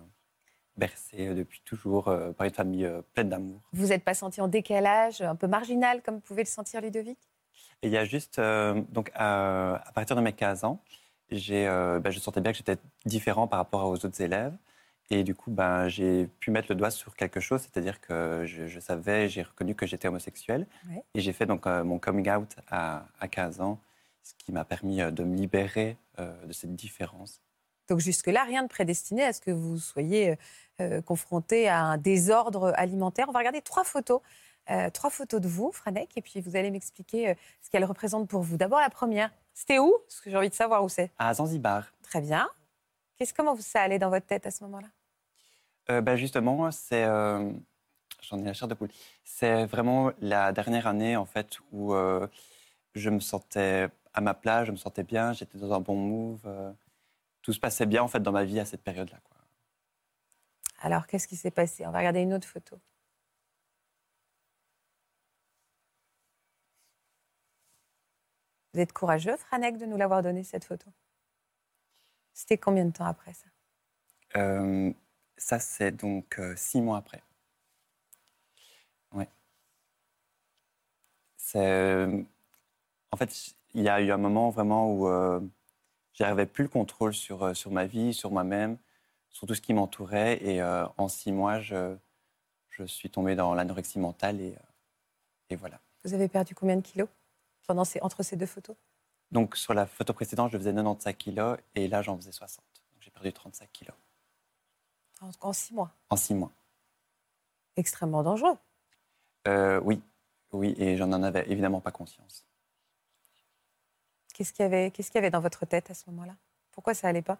[0.77, 3.61] bercé depuis toujours par une famille pleine d'amour.
[3.73, 7.19] Vous n'êtes pas senti en décalage, un peu marginal, comme pouvait le sentir Ludovic?
[7.83, 10.81] Il y a juste, donc à, partir de mes 15 ans,
[11.29, 14.55] ben, je sentais bien que j'étais différent par rapport aux autres élèves.
[15.11, 18.79] Et du coup, ben, j'ai pu mettre le doigt sur quelque chose, c'est-à-dire que je,
[18.79, 20.65] savais, j'ai reconnu que j'étais homosexuel.
[21.13, 23.79] Et j'ai fait donc euh, mon coming out à, 15 ans,
[24.23, 27.39] ce qui m'a permis euh, de me libérer euh, de cette différence.
[27.87, 30.37] Donc jusque-là, rien de prédestiné à ce que vous soyez
[31.05, 33.27] confronté à un désordre alimentaire.
[33.29, 34.21] On va regarder trois photos.
[34.93, 38.57] Trois photos de vous, Franek, et puis vous allez m'expliquer ce qu'elles représentent pour vous.
[38.57, 39.95] D'abord, la première, c'était où?
[40.07, 41.11] Parce que j'ai envie de savoir où c'est.
[41.17, 41.85] À Zanzibar.
[42.03, 42.49] Très bien.
[43.15, 44.89] Qu'est-ce, comment ça allait dans votre tête à ce moment-là?
[45.89, 47.05] Euh, bah, Justement, c'est.
[47.05, 47.51] Euh,
[48.21, 48.89] j'en ai la chair de poule.
[49.23, 52.27] C'est vraiment la dernière année, en fait, où euh,
[52.95, 56.73] je me sentais à ma place, je me sentais bien, j'étais dans un bon move.
[57.41, 59.19] tout se passait bien, en fait, dans ma vie à cette période-là.
[59.23, 59.37] Quoi.
[60.81, 61.85] Alors, qu'est-ce qui s'est passé?
[61.85, 62.77] On va regarder une autre photo.
[68.75, 70.91] Vous êtes courageux, Franek, de nous l'avoir donné, cette photo?
[72.33, 73.45] C'était combien de temps après ça?
[74.35, 74.91] Euh,
[75.37, 77.23] Ça, c'est donc euh, six mois après.
[79.13, 79.29] Ouais.
[81.37, 81.65] C'est.
[81.65, 82.21] Euh,
[83.11, 85.07] en fait, il y a eu un moment vraiment où
[86.11, 88.77] j'arrivais plus le contrôle sur, sur ma vie, sur moi-même,
[89.29, 90.43] sur tout ce qui m'entourait.
[90.43, 91.95] Et en six mois, je,
[92.71, 94.57] je suis tombée dans l'anorexie mentale et,
[95.49, 95.79] et voilà.
[96.03, 97.07] Vous avez perdu combien de kilos?
[97.65, 98.75] Pendant ces, entre ces deux photos?
[99.31, 102.63] Donc sur la photo précédente, je faisais 95 kilos et là, j'en faisais 60.
[102.93, 103.95] Donc j'ai perdu 35 kilos.
[105.41, 105.91] En, six mois?
[106.09, 106.51] En six mois.
[107.77, 108.57] Extrêmement dangereux.
[109.47, 110.01] Euh, oui,
[110.51, 112.45] oui, et j'en avais évidemment pas conscience.
[114.33, 116.35] Qu'est-ce qu'il y avait, qu'est-ce qu'il y avait dans votre tête à ce moment-là?
[116.71, 117.37] Pourquoi ça allait pas?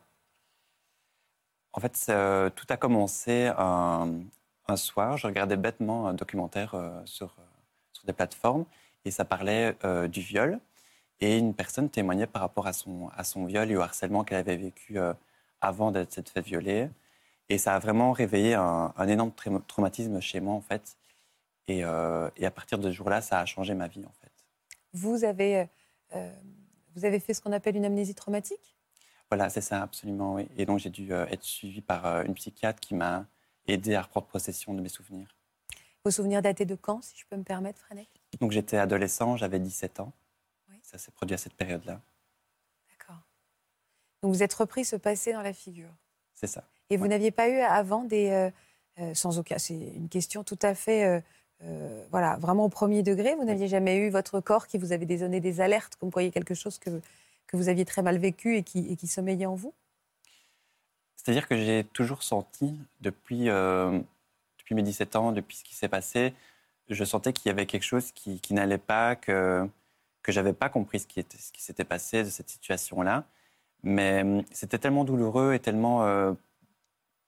[1.74, 4.08] En fait, euh, tout a commencé un,
[4.76, 5.18] soir.
[5.18, 7.36] Je regardais bêtement un documentaire euh, sur,
[7.92, 8.66] sur des plateformes
[9.06, 9.76] et ça parlait
[10.10, 10.60] du viol.
[11.22, 14.38] Et une personne témoignait par rapport à son, à son viol et au harcèlement qu'elle
[14.38, 15.14] avait vécu euh,
[15.62, 16.90] avant d'être fait violer.
[17.48, 19.32] Et ça a vraiment réveillé un, énorme
[19.68, 20.98] traumatisme chez moi, en fait.
[21.68, 24.32] Et, euh, et à partir de ce jour-là, ça a changé ma vie, en fait.
[24.94, 25.68] Vous avez,
[26.14, 26.32] euh,
[26.96, 28.76] vous avez fait ce qu'on appelle une amnésie traumatique?
[29.30, 30.48] Voilà, c'est ça, absolument, oui.
[30.58, 33.26] Et donc, j'ai dû être suivi par une psychiatre qui m'a
[33.68, 35.36] aidé à reprendre possession de mes souvenirs.
[36.04, 38.10] Vos souvenirs datés de quand, si je peux me permettre, Franek
[38.40, 40.12] Donc, j'étais adolescent, j'avais 17 ans.
[40.86, 42.00] Ça s'est produit à cette période-là.
[42.92, 43.20] D'accord.
[44.22, 45.90] Donc vous êtes repris ce passé dans la figure.
[46.36, 46.64] C'est ça.
[46.90, 48.30] Et vous n'aviez pas eu avant des...
[48.30, 48.52] Euh,
[49.00, 49.58] euh, sans aucun...
[49.58, 51.24] C'est une question tout à fait...
[51.64, 53.34] Euh, voilà, vraiment au premier degré.
[53.36, 56.26] Vous n'aviez jamais eu votre corps qui vous avait donné des alertes, comme quoi il
[56.26, 57.02] y a quelque chose que,
[57.48, 59.74] que vous aviez très mal vécu et qui, et qui sommeillait en vous?
[61.16, 66.34] C'est-à-dire que j'ai toujours senti, depuis, depuis mes 17 ans, depuis ce qui s'est passé,
[66.90, 69.68] je sentais qu'il y avait quelque chose qui, n'allait pas, que
[70.26, 73.26] que j'avais pas compris ce qui, était, ce qui s'était passé de cette situation-là.
[73.84, 76.34] Mais hum, c'était tellement douloureux et tellement euh,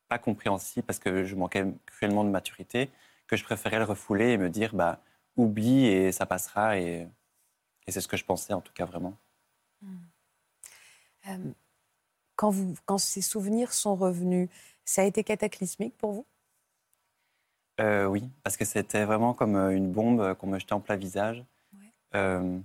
[0.07, 2.89] pas compréhensible parce que je manquais cruellement de maturité
[3.27, 4.99] que je préférais le refouler et me dire bah
[5.35, 7.07] oublie et ça passera et,
[7.85, 9.15] et c'est ce que je pensais en tout cas vraiment.
[9.83, 9.99] Hum.
[11.27, 11.53] Hum,
[12.35, 14.49] quand, vous, quand ces souvenirs sont revenus,
[14.85, 16.25] ça a été cataclysmique pour vous?
[17.79, 20.95] Euh, Oui, parce que c'était vraiment comme euh, une bombe qu'on me jetait en plat
[20.95, 21.43] visage.
[21.73, 22.61] Ouais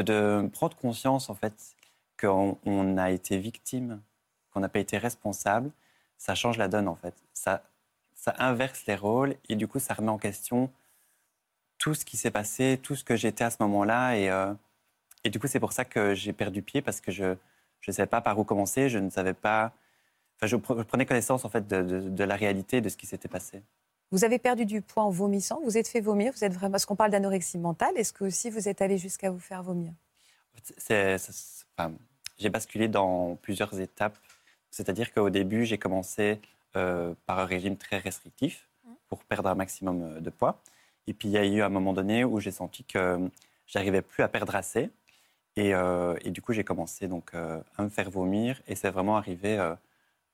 [0.00, 1.76] de, prendre conscience en fait
[2.18, 4.00] qu'on a été victime,
[4.50, 5.70] qu'on n'a pas été responsable,
[6.16, 7.14] ça change la donne en fait.
[7.34, 7.62] Ça,
[8.14, 10.70] ça inverse les rôles et du coup ça remet en question
[11.78, 14.54] tout ce qui s'est passé, tout ce que j'étais à ce moment-là et, euh,
[15.24, 17.24] et du coup c'est pour ça que j'ai perdu pied parce que je
[17.88, 19.72] ne savais pas par où commencer, je ne savais pas,
[20.46, 23.62] je, prenais connaissance en fait de, de la réalité de ce qui s'était passé.
[24.12, 26.76] Vous avez perdu du poids en vomissant, vous êtes fait vomir, vous êtes vraiment.
[26.76, 29.92] Est-ce qu'on parle d'anorexie mentale Est-ce que aussi vous êtes allé jusqu'à vous faire vomir?
[32.38, 34.18] J'ai basculé dans plusieurs étapes.
[34.70, 36.40] C'est-à-dire qu'au début, j'ai commencé
[36.76, 38.68] euh, par un régime très restrictif
[39.08, 40.58] pour perdre un maximum euh, de poids.
[41.06, 43.18] Et puis il y a eu un moment donné où j'ai senti que
[43.66, 44.90] j'arrivais plus à perdre assez.
[45.56, 48.60] Et, euh, et du coup, j'ai commencé donc à me faire vomir.
[48.66, 49.58] Et c'est vraiment arrivé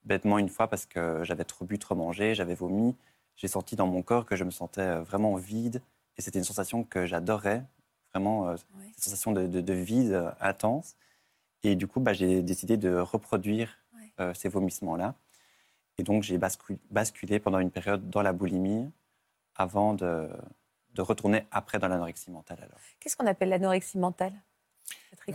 [0.05, 2.97] bêtement une fois parce que j'avais trop bu, trop mangé, j'avais vomi
[3.39, 5.81] j'ai senti dans mon corps que je me sentais euh, vraiment vide.
[6.19, 7.65] Et c'était une sensation que j'adorais,
[8.13, 10.97] vraiment, une euh, sensation de, vide euh, intense.
[11.63, 13.79] Et du coup, bah, j'ai décidé de reproduire
[14.35, 15.15] ces vomissements-là.
[15.97, 18.91] Et donc, j'ai basculé pendant une période dans la boulimie
[19.55, 20.29] avant de,
[20.95, 22.79] de retourner après dans l'anorexie mentale alors.
[22.99, 24.33] Qu'est-ce qu'on appelle l'anorexie mentale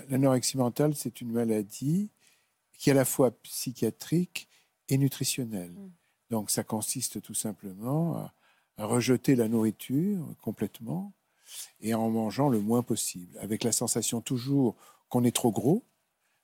[0.10, 2.12] L'anorexie mentale, c'est une maladie
[2.78, 4.50] qui est à la fois psychiatrique
[4.94, 5.72] et nutritionnelle.
[5.72, 5.92] Mm.
[6.30, 8.34] Donc ça consiste tout simplement à,
[8.78, 11.14] à, rejeter la nourriture complètement
[11.82, 14.76] et en mangeant le moins possible, avec la sensation toujours
[15.10, 15.84] qu'on est trop gros,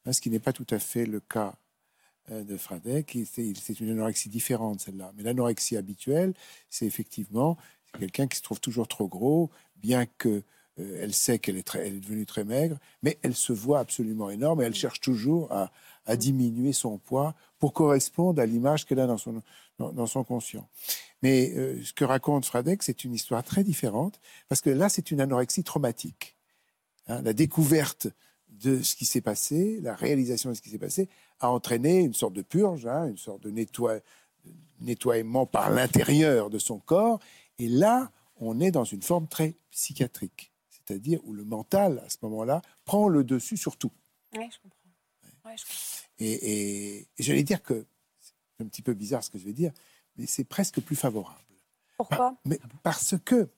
[0.06, 1.56] hein, ce qui n'est pas tout à fait le cas
[2.32, 3.18] euh, de Fradek.
[3.26, 5.12] C'est une anorexie différente, celle-là.
[5.16, 6.34] Mais l'anorexie habituelle,
[6.70, 7.58] c'est effectivement
[7.98, 10.44] quelqu'un qui se trouve toujours trop gros, bien que
[10.80, 14.62] euh, elle sait qu'elle est, est, devenue très maigre, mais elle se voit absolument énorme
[14.62, 15.72] et elle cherche toujours à,
[16.16, 19.44] diminuer son poids pour correspondre à l'image qu'elle a dans son,
[19.78, 20.68] dans, son conscient.
[21.22, 25.12] Mais euh, ce que raconte Fradek, c'est une histoire très différente, parce que là, c'est
[25.12, 26.36] une anorexie traumatique.
[27.08, 27.22] Hein.
[27.22, 28.08] la découverte
[28.50, 32.16] de ce qui s'est passé, la réalisation de ce qui s'est passé, a entraîné une
[32.16, 33.54] sorte de purge, hein, une sorte de
[34.82, 37.20] nettoiement par l'intérieur de son corps.
[37.60, 40.49] Et là, on est dans une forme très psychiatrique
[40.90, 43.92] c'est-à-dire où le mental, à ce moment-là, prend le dessus sur tout.
[44.36, 45.56] Oui, je comprends.
[46.18, 47.86] Et, j'allais dire que,
[48.20, 49.72] c'est un petit peu bizarre ce que je vais dire,
[50.18, 51.38] mais c'est presque plus favorable.
[51.96, 52.36] Pourquoi?
[52.44, 53.50] Mais Parce que,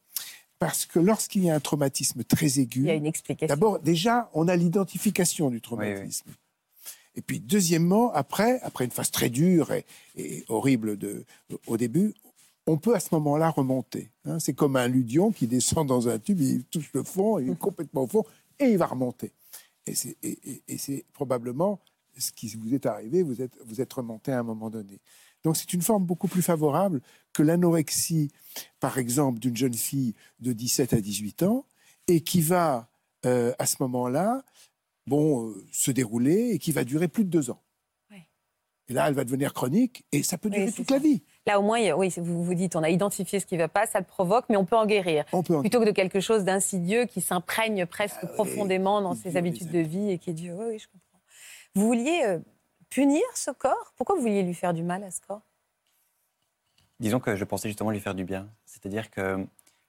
[0.59, 3.47] parce que lorsqu'il y a un traumatisme très aigu, il y a une explication.
[3.47, 6.31] D'abord, déjà, on a l'identification du traumatisme.
[7.15, 9.85] Et puis, deuxièmement, après, après une phase très dure et,
[10.17, 11.25] et horrible de,
[11.65, 12.13] au début,
[12.67, 14.11] on peut à ce moment-là remonter.
[14.25, 14.39] Hein.
[14.39, 17.57] C'est comme un ludion qui descend dans un tube, il touche le fond, il est
[17.57, 18.23] complètement au fond,
[18.59, 19.33] et il va remonter.
[19.87, 21.79] Et c'est probablement
[22.17, 24.99] ce qui vous est arrivé, vous êtes, vous êtes remonté à un moment donné.
[25.43, 27.01] Donc c'est une forme beaucoup plus favorable
[27.33, 28.31] que l'anorexie,
[28.79, 31.65] par exemple, d'une jeune fille de 17 à 18 ans,
[32.07, 32.89] et qui va,
[33.25, 34.43] euh, à ce moment-là,
[35.07, 37.61] bon, euh, se dérouler et qui va durer plus de deux ans.
[38.87, 41.23] Et là, elle va devenir chronique et ça peut durer toute la vie.
[41.47, 43.87] Là, au moins, oui, vous vous dites, on a identifié ce qui ne va pas,
[43.87, 45.25] ça le provoque, mais on peut en guérir.
[45.25, 49.79] Plutôt que de quelque chose d'insidieux qui s'imprègne presque ah profondément dans ses habitudes de
[49.79, 50.55] vie et qui est dur.
[50.59, 51.19] Oui, je comprends.
[51.73, 52.39] Vous vouliez euh,
[52.89, 53.93] punir ce corps?
[53.95, 55.41] Pourquoi vous vouliez lui faire du mal à ce corps?
[56.99, 58.47] Disons que je pensais justement lui faire du bien.
[58.65, 59.43] C'est-à-dire que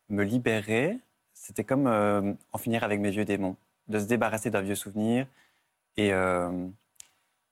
[0.09, 0.99] me libérer,
[1.35, 3.57] c'était comme euh, en finir avec mes vieux démons,
[3.88, 5.27] de se débarrasser d'un vieux souvenir
[5.99, 6.67] et, euh,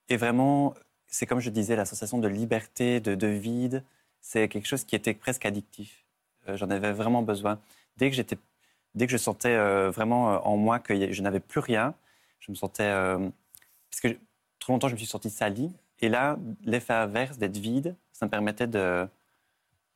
[0.08, 0.74] et vraiment
[1.10, 3.84] c'est comme je disais, la sensation de liberté, de, vide,
[4.20, 6.04] c'est quelque chose qui était presque addictif.
[6.48, 7.58] Euh, j'en avais vraiment besoin.
[7.96, 8.38] Dès que, j'étais,
[8.94, 11.94] dès que je sentais euh, vraiment euh, en moi que je n'avais plus rien,
[12.38, 12.88] je me sentais...
[12.88, 14.16] parce que
[14.60, 15.70] trop longtemps, je me suis senti sali.
[15.98, 19.06] Et là, l'effet inverse d'être vide, ça me permettait de,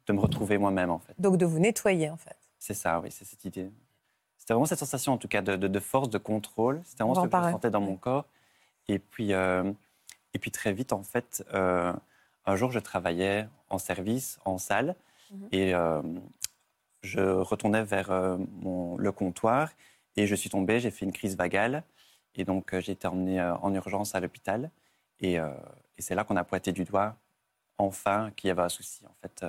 [0.06, 1.14] de me retrouver moi-même, en fait.
[1.18, 2.36] Donc de vous nettoyer, en fait.
[2.58, 3.70] C'est ça, oui, c'est cette idée.
[4.36, 6.82] C'était vraiment cette sensation, en tout cas, de, de, force, de contrôle.
[6.84, 8.26] C'était vraiment ce que je sentais dans mon corps.
[8.88, 9.32] Et puis,
[10.34, 11.92] et puis très vite, en fait, euh,
[12.44, 14.96] un jour, je travaillais en service, en salle,
[15.30, 15.48] mhm.
[15.52, 16.02] et euh,
[17.02, 19.70] je retournais vers euh, mon, le comptoir
[20.16, 21.82] et je suis tombée, j'ai fait une crise vagale.
[22.36, 24.70] Et donc, j'ai été emmenée en urgence à l'hôpital.
[25.20, 25.40] Et, et
[25.98, 27.16] c'est là qu'on a pointé du doigt,
[27.78, 29.44] enfin, qu'il y avait un souci, en fait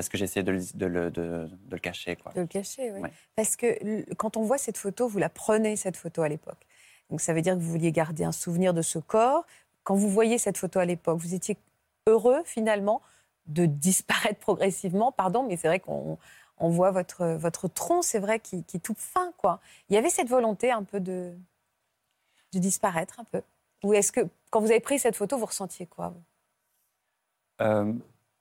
[0.00, 2.16] parce que j'essayais de, de, de, de, le cacher.
[2.16, 2.32] Quoi.
[2.32, 3.10] De le cacher, oui.
[3.36, 6.66] Parce que quand on voit cette photo, vous la prenez, cette photo, à l'époque.
[7.10, 9.44] Donc ça veut dire que vous vouliez garder un souvenir de ce corps,
[9.84, 11.56] quand vous voyez cette photo à l'époque, vous étiez
[12.06, 13.02] heureux finalement
[13.46, 16.18] de disparaître progressivement, pardon, mais c'est vrai qu'on
[16.58, 19.60] voit votre, votre tronc, c'est vrai, qui, qui, est tout fin, quoi.
[19.88, 21.34] Il y avait cette volonté un peu de,
[22.52, 23.42] de disparaître un peu
[23.84, 26.14] Ou est-ce que, quand vous avez pris cette photo, vous ressentiez quoi
[27.60, 27.92] euh,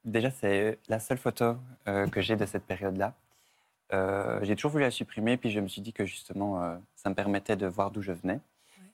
[0.06, 1.56] Déjà, c'est la seule photo
[1.88, 3.14] euh, que j'ai de cette période-là.
[3.92, 7.16] Euh, j'ai toujours voulu la supprimer, puis je me suis dit que justement, ça me
[7.16, 8.40] permettait de voir d'où je venais.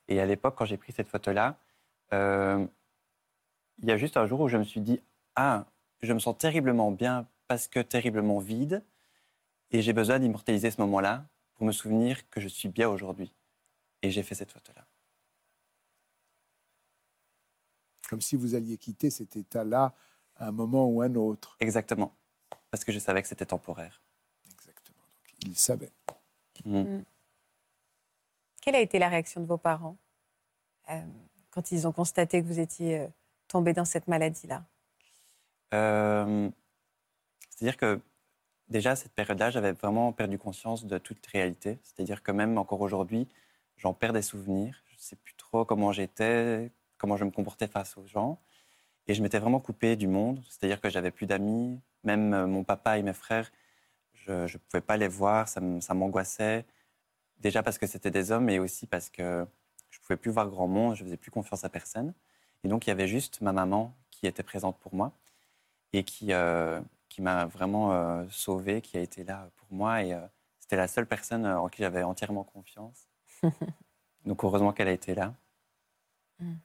[0.08, 1.58] Et à l'époque, quand j'ai pris cette photo-là,
[2.12, 2.70] il
[3.84, 5.02] y a juste un jour où je me suis dit,
[5.36, 5.66] ah,
[6.02, 8.84] je me sens terriblement bien parce que terriblement vide,
[9.72, 13.34] et j'ai besoin d'immortaliser ce moment-là pour me souvenir que je suis bien aujourd'hui.
[14.02, 14.86] Et j'ai fait cette photo-là.
[18.10, 19.94] Comme si vous alliez quitter cet état-là
[20.36, 21.58] à un moment ou un autre.
[21.60, 22.16] Exactement.
[22.70, 24.02] Parce que je savais que c'était temporaire.
[24.52, 25.02] Exactement.
[25.16, 25.92] Donc, il savait.
[26.66, 26.80] Mm.
[26.82, 27.06] Mm.
[28.62, 29.98] Quelle a été la réaction de vos parents?
[30.90, 31.02] Euh,
[31.56, 33.08] quand ils ont constaté que vous étiez euh,
[33.48, 34.64] tombé dans cette maladie-là
[35.74, 36.50] euh,
[37.50, 38.00] C'est-à-dire que
[38.68, 41.80] déjà, à cette période-là, j'avais vraiment perdu conscience de toute réalité.
[41.82, 43.28] C'est-à-dire que même encore aujourd'hui,
[43.78, 44.84] j'en perds des souvenirs.
[44.90, 48.38] Je ne sais plus trop comment j'étais, comment je me comportais face aux gens.
[49.08, 50.44] Et je m'étais vraiment coupé du monde.
[50.50, 51.80] C'est-à-dire que j'avais plus d'amis.
[52.04, 53.50] Même euh, mon papa et mes frères,
[54.14, 55.48] je ne pouvais pas les voir.
[55.48, 55.62] Ça
[55.94, 56.66] m'angoissait.
[57.40, 59.46] Déjà parce que c'était des hommes, mais aussi parce que
[60.06, 62.14] pouvais plus voir grand monde, je faisais plus confiance à personne.
[62.64, 65.12] Et donc, il y avait juste ma maman qui était présente pour moi
[65.94, 70.04] et qui, euh, qui m'a vraiment euh, sauvé, qui a été là pour moi.
[70.04, 70.22] Et euh,
[70.60, 73.08] c'était la seule personne en qui j'avais entièrement confiance.
[74.26, 75.34] Donc heureusement qu'elle a été là.
[76.40, 76.56] Mm.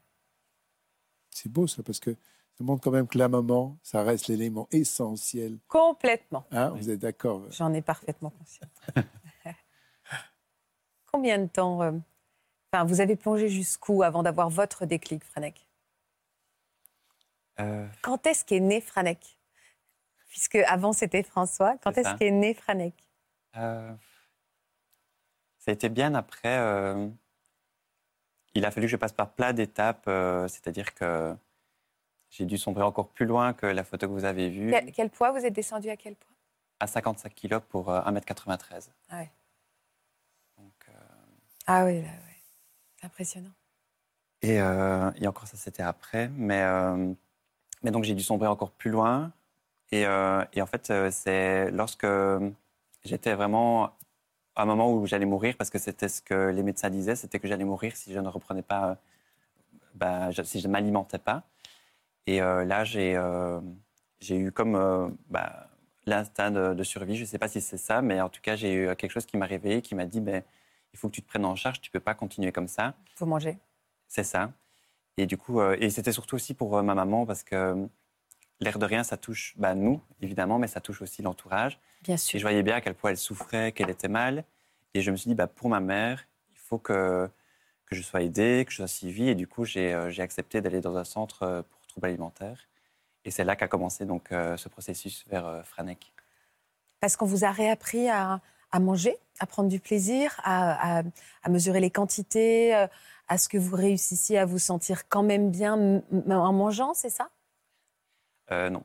[1.30, 2.16] C'est beau ça, parce que
[2.60, 5.58] ça montre quand même que la maman, ça reste l'élément essentiel.
[5.68, 6.44] Complètement.
[6.50, 8.70] Hein, vous êtes d'accord J'en ai parfaitement conscience.
[11.12, 11.92] Combien de temps euh,
[12.72, 15.66] enfin, Vous avez plongé jusqu'où avant d'avoir votre déclic, Franek?
[17.60, 17.86] Euh.
[18.02, 19.38] Quand est-ce qu'est né Franek?
[20.28, 22.94] Puisque avant c'était François, quand est-ce qu'est né Franek?
[23.56, 23.92] Euh...
[25.58, 26.56] Ça a été bien après.
[26.56, 27.08] Euh,
[28.54, 30.06] il a fallu que je passe par plein d'étapes,
[30.48, 31.36] c'est-à-dire que
[32.30, 34.72] j'ai dû sombrer encore plus loin que la photo que vous avez vue.
[34.94, 35.32] Quel, poids?
[35.32, 36.32] Vous êtes descendu à quel poids?
[36.80, 38.88] À 55 kg pour 1m93.
[39.10, 39.30] Ah ouais.
[41.66, 42.02] Ah oui,
[43.00, 43.52] c'est impressionnant.
[44.42, 46.28] Et, euh, et, encore, ça, c'était après.
[46.36, 47.12] Mais, euh,
[47.82, 49.32] mais donc, j'ai dû sombrer encore plus loin.
[49.92, 52.06] Et, euh, en fait, c'est lorsque
[53.04, 53.96] j'étais vraiment
[54.56, 57.38] à un moment où j'allais mourir, parce que c'était ce que les médecins disaient, c'était
[57.38, 58.98] que j'allais mourir si je ne reprenais pas,
[59.94, 61.44] bah, si je ne m'alimentais pas.
[62.26, 63.16] Et là, j'ai
[64.30, 65.68] eu comme bah,
[66.06, 67.16] l'instinct de, survie.
[67.16, 69.26] Je ne sais pas si c'est ça, mais en tout cas, j'ai eu quelque chose
[69.26, 70.44] qui m'a réveillé, qui m'a dit, mais
[70.92, 72.94] il faut que tu te prennes en charge, tu peux pas continuer comme ça.
[73.14, 73.58] Il faut manger.
[74.08, 74.52] C'est ça.
[75.16, 77.86] Et du coup, euh, et c'était surtout aussi pour euh, ma maman parce que euh,
[78.60, 81.78] l'air de rien, ça touche bah, nous, évidemment, mais ça touche aussi l'entourage.
[82.02, 82.36] Bien sûr.
[82.36, 84.44] Et je voyais bien à quel point elle souffrait, qu'elle était mal.
[84.94, 87.28] Et je me suis dit, bah, pour ma mère, il faut que,
[87.86, 89.28] que je sois aidée, que je sois suivie.
[89.28, 92.68] Et du coup, j'ai accepté d'aller dans un centre pour troubles alimentaires.
[93.24, 96.12] Et c'est là qu'a commencé donc, ce processus vers Franek.
[97.00, 98.40] Parce qu'on vous a réappris à,
[98.72, 101.02] à manger, à prendre du plaisir, à,
[101.48, 102.86] mesurer les quantités, euh,
[103.28, 107.30] à ce que vous réussissiez à vous sentir quand même bien en mangeant, c'est ça?
[108.52, 108.82] Euh, Non.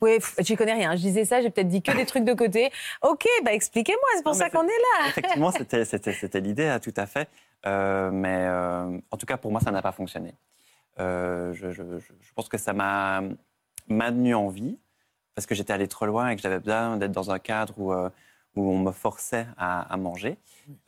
[0.00, 0.96] Oui, je connais rien.
[0.96, 2.72] Je disais ça, j'ai peut-être dit que des trucs de côté.
[3.02, 5.08] Ok, bah expliquez-moi, c'est pour ça qu'on est là.
[5.08, 7.28] Effectivement, c'était l'idée, hein, tout à fait.
[7.66, 8.48] Euh, mais
[9.10, 10.34] en tout cas, pour moi, ça n'a pas fonctionné.
[10.98, 13.22] Je, pense que ça m'a
[13.86, 14.78] maintenu en vie
[15.34, 17.92] parce que j'étais allé trop loin et que j'avais besoin d'être dans un cadre où
[18.56, 20.38] où on me forçait à, manger.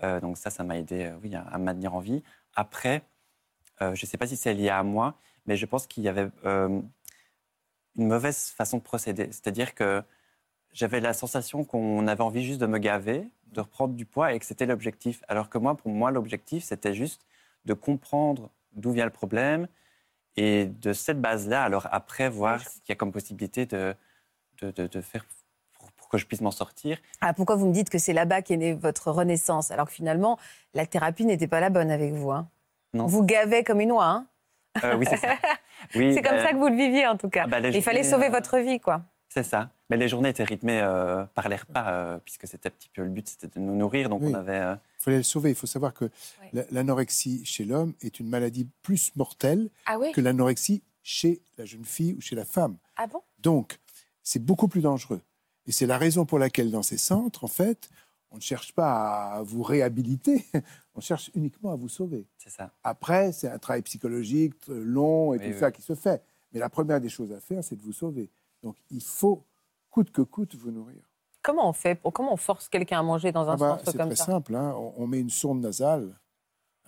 [0.02, 2.22] Euh, donc ça, ça m'a aidé euh, oui, à, me maintenir en vie.
[2.54, 3.02] Après,
[3.82, 6.08] euh, je ne sais pas si c'est lié à moi, mais je pense qu'il y
[6.08, 6.82] avait une
[7.96, 9.26] mauvaise façon de procéder.
[9.26, 10.02] C'est-à-dire que
[10.72, 14.38] j'avais la sensation qu'on avait envie juste de me gaver, de reprendre du poids et
[14.38, 15.22] que c'était l'objectif.
[15.28, 17.26] Alors que moi, pour moi, l'objectif, c'était juste
[17.64, 19.68] de comprendre d'où vient le problème
[20.36, 23.94] et de cette base-là, alors après, voir ce qu'il y a comme possibilité de,
[24.60, 25.24] de, de, de faire
[26.08, 26.98] que je puisse m'en sortir.
[27.20, 30.38] Ah, pourquoi vous me dites que c'est là-bas qu'est née votre renaissance, alors que finalement,
[30.74, 32.48] la thérapie n'était pas la bonne avec vous hein?
[32.94, 33.06] Non.
[33.06, 34.26] Vous gavez comme une oie, hein?
[34.84, 35.36] Euh, Oui, c'est ça.
[35.94, 37.42] Oui, c'est comme bah, ça que vous le viviez, en tout cas.
[37.44, 39.02] Ah, bah, Il fallait sauver euh, votre vie, quoi.
[39.28, 39.70] C'est ça.
[39.90, 43.10] Mais les journées étaient rythmées euh, par les repas, puisque c'était un petit peu le
[43.10, 44.08] but, c'était de nous nourrir.
[44.08, 44.58] Donc on avait.
[44.58, 45.50] Il fallait le sauver.
[45.50, 46.10] Il faut savoir que
[46.72, 52.14] l'anorexie chez l'homme est une maladie plus mortelle ah que l'anorexie chez la jeune fille
[52.14, 52.78] ou chez la femme.
[52.96, 53.20] Ah bon?
[53.38, 53.78] Donc,
[54.22, 55.20] c'est beaucoup plus dangereux.
[55.66, 57.90] Et c'est la raison pour laquelle dans ces centres, en fait,
[58.30, 60.44] on ne cherche pas à vous réhabiliter,
[60.94, 62.26] on cherche uniquement à vous sauver.
[62.38, 62.72] C'est ça.
[62.84, 66.22] Après, c'est un travail psychologique long et tout ça qui se fait.
[66.52, 68.30] Mais la première des choses à faire, c'est de vous sauver.
[68.62, 69.44] Donc il faut,
[69.90, 71.02] coûte que coûte, vous nourrir.
[71.42, 74.10] Comment on fait Comment on force quelqu'un à manger dans un ah bah, centre comme
[74.10, 74.16] ça?
[74.16, 74.56] C'est très simple.
[74.56, 74.74] Hein.
[74.96, 76.18] On, met une sonde nasale.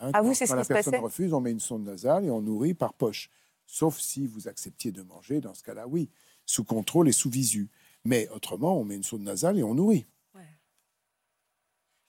[0.01, 0.11] Hein.
[0.13, 0.69] Ah, vous, c'est ce qui se passait?
[0.69, 3.31] Quand la personne refuse, on met une sonde nasale et on nourrit par poche.
[3.67, 6.11] Sauf si vous acceptiez de manger, dans ce cas-là, oui,
[6.45, 7.69] sous contrôle et sous visu.
[8.09, 10.07] Mais autrement, on met une sonde nasale et on nourrit.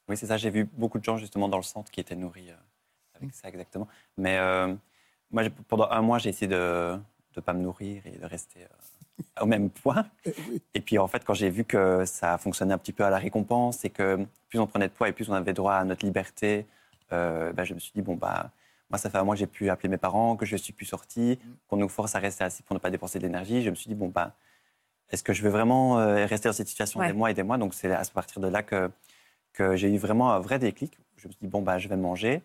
[0.08, 0.38] Oui, c'est ça.
[0.38, 2.56] J'ai vu beaucoup de gens justement dans le centre qui étaient nourris euh,
[3.16, 3.86] avec ça exactement.
[4.18, 4.74] Mais euh,
[5.30, 6.98] moi, pendant un mois, j'ai essayé de
[7.36, 10.06] ne pas me nourrir et de rester euh, au même poids.
[10.24, 10.34] Eh
[10.74, 13.18] et puis en fait, quand j'ai vu que ça fonctionnait un petit peu à la
[13.18, 16.06] récompense et que plus on prenait de poids et plus on avait droit à notre
[16.06, 16.66] liberté,
[17.12, 18.52] bah, je me suis dit, bon, bah,
[18.90, 20.86] moi, ça fait un mois que j'ai pu appeler mes parents, que je suis plus
[20.86, 21.54] sorti, mm.
[21.68, 23.62] qu'on nous force à rester assis pour ne pas dépenser de l'énergie.
[23.62, 24.34] Je me suis dit, bon, bah,
[25.12, 27.58] est-ce que je veux vraiment euh, rester dans cette situation des mois et des mois?
[27.58, 28.92] Donc c'est à partir de là que,
[29.54, 30.98] que j'ai eu vraiment un vrai déclic.
[31.18, 32.42] Je me suis dit, bon, bah, je vais manger,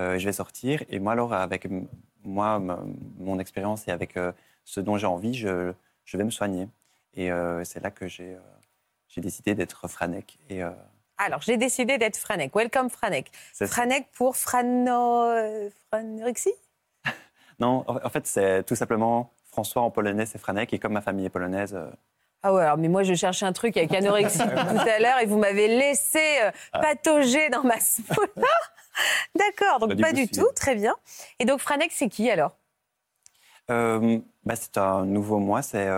[0.00, 0.82] euh, je vais sortir.
[0.88, 1.68] Et moi, alors, avec
[2.24, 2.60] moi,
[3.18, 4.32] mon expérience et avec euh,
[4.64, 5.72] ce dont j'ai envie, je,
[6.04, 6.68] je, vais me soigner.
[7.14, 7.30] Et
[7.64, 8.38] c'est là que j'ai
[9.18, 10.38] décidé d'être Franek.
[10.48, 10.62] Et,
[11.18, 12.54] alors, j'ai décidé d'être Franek.
[12.54, 13.30] Welcome Franek.
[13.52, 15.26] Franek pour frano...
[15.90, 16.54] franorexie
[17.60, 21.26] Non, en fait, c'est tout simplement François en polonais, c'est Franek, et comme ma famille
[21.26, 21.74] est polonaise.
[21.74, 21.90] Euh,
[22.42, 25.26] ah ouais, alors, mais moi je cherchais un truc avec anorexie tout à l'heure et
[25.26, 26.80] vous m'avez laissé euh, ah.
[26.80, 27.74] patauger dans ma
[29.36, 30.96] D'accord, donc pas du tout, très bien.
[31.38, 32.56] Et donc Franek, c'est qui alors?
[33.70, 35.88] Euh, bah, C'est un nouveau moi, c'est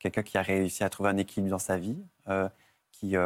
[0.00, 1.96] quelqu'un qui a réussi à trouver un équilibre dans sa vie,
[2.92, 3.16] qui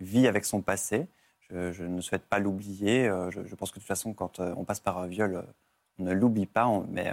[0.00, 1.06] vit avec son passé.
[1.50, 3.06] Je, ne souhaite pas l'oublier.
[3.30, 5.44] Je, pense que de toute façon, quand on passe par un viol,
[5.98, 7.10] on ne l'oublie pas, mais,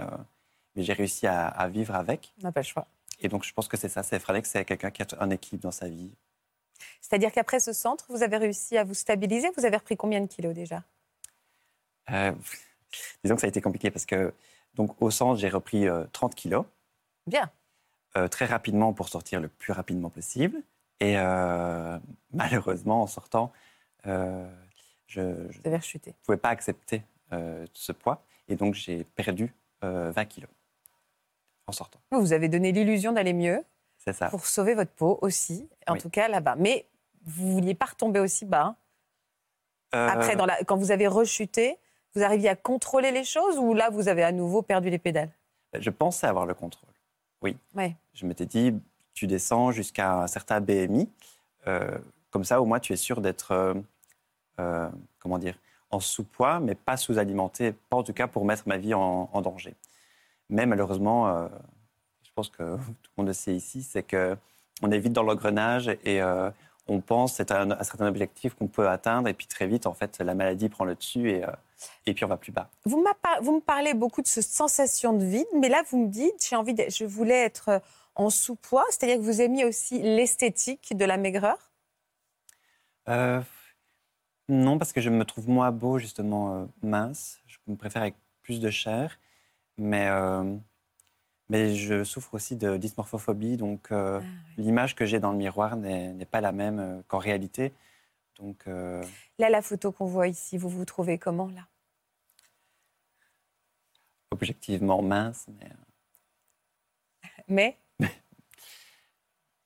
[0.74, 2.32] mais j'ai réussi à, vivre avec.
[2.40, 2.86] On n'a pas le choix.
[3.20, 4.02] Et donc, je pense que c'est ça.
[4.02, 6.10] C'est que c'est quelqu'un qui a un équilibre dans sa vie.
[7.00, 9.50] C'est-à-dire qu'après ce centre, vous avez réussi à vous stabiliser?
[9.56, 10.82] Vous avez repris combien de kilos déjà?
[13.24, 14.34] Disons que ça a été compliqué parce que
[14.74, 16.64] donc au centre, j'ai repris 30 kilos.
[17.26, 17.50] Bien.
[18.16, 20.62] Euh, très rapidement pour sortir le plus rapidement possible.
[21.00, 21.98] Et euh,
[22.32, 23.52] malheureusement, en sortant,
[24.06, 24.46] euh,
[25.06, 27.02] je ne pouvais pas accepter
[27.72, 28.22] ce poids.
[28.48, 30.50] Et donc, j'ai perdu 20 kilos
[31.66, 32.00] en sortant.
[32.10, 33.62] Vous avez donné l'illusion d'aller mieux.
[33.98, 34.28] C'est ça.
[34.28, 36.56] Pour sauver votre peau aussi, en tout cas là-bas.
[36.58, 36.86] Mais
[37.24, 38.74] vous ne vouliez pas retomber aussi bas.
[39.92, 40.56] Hein Après, dans la...
[40.64, 41.78] quand vous avez rechuté,
[42.14, 45.30] vous arriviez à contrôler les choses ou là, vous avez à nouveau perdu les pédales?
[45.78, 46.90] Je pensais avoir le contrôle.
[47.42, 47.56] Oui.
[48.14, 48.74] Je m'étais dit,
[49.14, 51.08] tu descends jusqu'à un certain BMI.
[51.66, 51.98] Euh,
[52.30, 53.74] comme ça, au moins, tu es sûr d'être, euh,
[54.60, 54.88] euh,
[55.18, 55.56] comment dire,
[55.90, 59.74] en sous-poids, mais pas sous-alimenté, pas en tout cas pour mettre ma vie en, danger.
[60.52, 61.48] Mais malheureusement,
[62.22, 65.88] je pense que tout le monde le sait ici, c'est qu'on est vite dans l'engrenage
[66.04, 66.20] et
[66.86, 69.94] on pense c'est un, un certain objectif qu'on peut atteindre, et puis très vite, en
[69.94, 71.44] fait, la maladie prend le dessus et
[72.06, 72.68] et puis on va plus bas.
[72.84, 73.04] Vous,
[73.42, 76.56] vous me parlez beaucoup de cette sensation de vide, mais là vous me dites, j'ai
[76.56, 77.78] envie, de, je voulais être euh,
[78.14, 81.70] en sous-poids, c'est-à-dire que vous aimiez aussi l'esthétique de la maigreur?
[83.08, 83.40] Euh,
[84.48, 87.40] Non, parce que je me trouve moins beau justement euh, mince.
[87.46, 89.18] Je me préfère avec plus de chair,
[89.78, 90.08] mais
[91.48, 94.20] mais je souffre aussi de dysmorphophobie, donc ah
[94.56, 97.72] l'image que j'ai dans le miroir n'est pas la même qu'en réalité.
[98.36, 101.66] Donc là, la photo qu'on voit ici, vous vous trouvez comment là?
[104.32, 105.66] Objectivement mince, mais.
[105.66, 107.78] Euh, mais?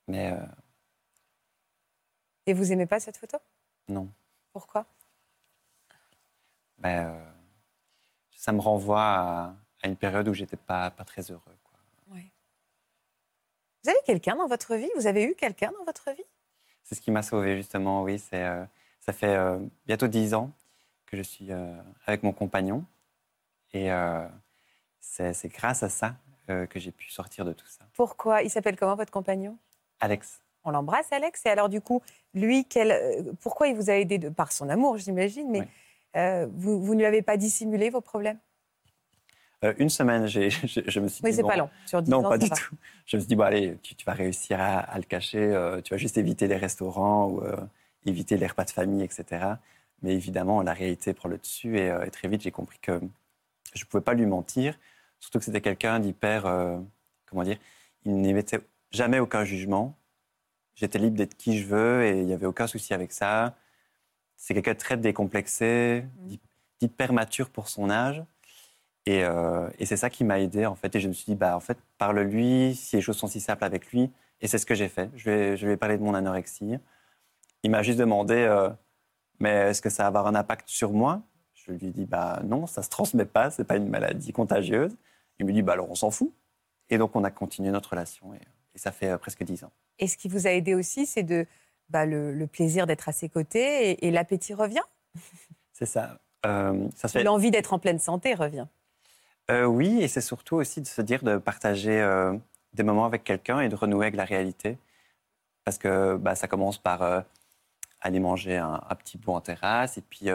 [0.07, 0.33] Mais.
[0.33, 0.45] Euh,
[2.45, 3.37] Et vous aimez pas cette photo?
[3.87, 4.11] Non.
[4.51, 4.85] Pourquoi?
[6.77, 7.31] Ben, euh,
[8.31, 9.55] Ça me renvoie à,
[9.85, 11.41] une période où j'étais pas, pas très heureux.
[11.63, 12.19] Quoi.
[13.83, 14.89] Vous avez quelqu'un dans votre vie?
[14.97, 16.25] Vous avez eu quelqu'un dans votre vie?
[16.83, 18.19] C'est ce qui m'a sauvé, justement, oui.
[18.19, 18.43] C'est,
[18.99, 19.37] ça fait
[19.85, 20.51] bientôt dix ans
[21.05, 21.49] que je suis
[22.05, 22.83] avec mon compagnon.
[23.73, 23.89] Et
[24.99, 26.15] c'est grâce à ça
[26.49, 27.85] euh, que j'ai pu sortir de tout ça.
[27.93, 28.41] Pourquoi?
[28.41, 29.57] Il s'appelle comment votre compagnon?
[29.99, 30.39] Alex.
[30.63, 31.45] On l'embrasse, Alex?
[31.45, 32.01] Et alors, du coup,
[32.33, 35.67] lui, quel, euh, pourquoi il vous a aidé de, par son amour, j'imagine, mais
[36.15, 38.39] euh, vous, vous, ne lui avez pas dissimulé vos problèmes?
[39.79, 41.37] Une semaine, je me suis oui, dit.
[41.37, 41.69] c'est pas long.
[41.85, 42.75] Sur non, pas du tout.
[43.05, 46.17] Je me suis dit, bon, allez, tu, vas réussir à, le cacher, tu vas juste
[46.17, 47.41] éviter les restaurants ou
[48.05, 49.53] éviter les repas de famille, etc.
[50.03, 53.01] Mais évidemment, la réalité prend le dessus et, et très vite, j'ai compris que
[53.73, 54.77] je ne pouvais pas lui mentir.
[55.19, 56.77] Surtout que c'était quelqu'un d'hyper, euh,
[57.25, 57.57] comment dire,
[58.05, 58.59] il n'émettait
[58.91, 59.95] jamais aucun jugement.
[60.75, 63.55] J'étais libre d'être qui je veux et il n'y avait aucun souci avec ça.
[64.35, 66.35] C'est quelqu'un de très décomplexé, mmh.
[66.79, 68.23] d'hyper mature pour son âge.
[69.07, 70.95] Euh, et, c'est ça qui m'a aidé, en fait.
[70.95, 73.63] Et je me suis dit, bah, en fait, parle-lui, si les choses sont si simples
[73.63, 74.11] avec lui.
[74.41, 75.09] Et c'est ce que j'ai fait.
[75.15, 76.75] Je lui, ai, je ai parlé de mon anorexie.
[77.63, 78.69] Il m'a juste demandé, euh,
[79.39, 81.21] mais est-ce que ça va avoir un impact sur moi?
[81.53, 83.89] Je lui ai dit, bah non, ça ne se transmet pas, ce n'est pas une
[83.89, 84.95] maladie contagieuse.
[85.39, 86.33] Il me dit, bah alors on s'en fout.
[86.89, 88.39] Et donc on a continué notre relation et,
[88.75, 89.71] ça fait euh, presque dix ans.
[89.97, 91.47] Et ce qui vous a aidé aussi, c'est de
[91.89, 94.83] bah, le, plaisir d'être à ses côtés et, l'appétit revient?
[95.73, 96.19] C'est ça.
[96.43, 97.23] Ça fait...
[97.23, 98.67] L'envie d'être en pleine santé revient.
[99.49, 102.05] Euh, oui, et c'est surtout aussi de se dire de partager
[102.73, 104.77] des moments avec quelqu'un et de renouer avec la réalité.
[105.63, 107.25] Parce que bah, ça commence par
[108.01, 109.97] aller manger un, petit bout en terrasse.
[109.97, 110.27] Et puis,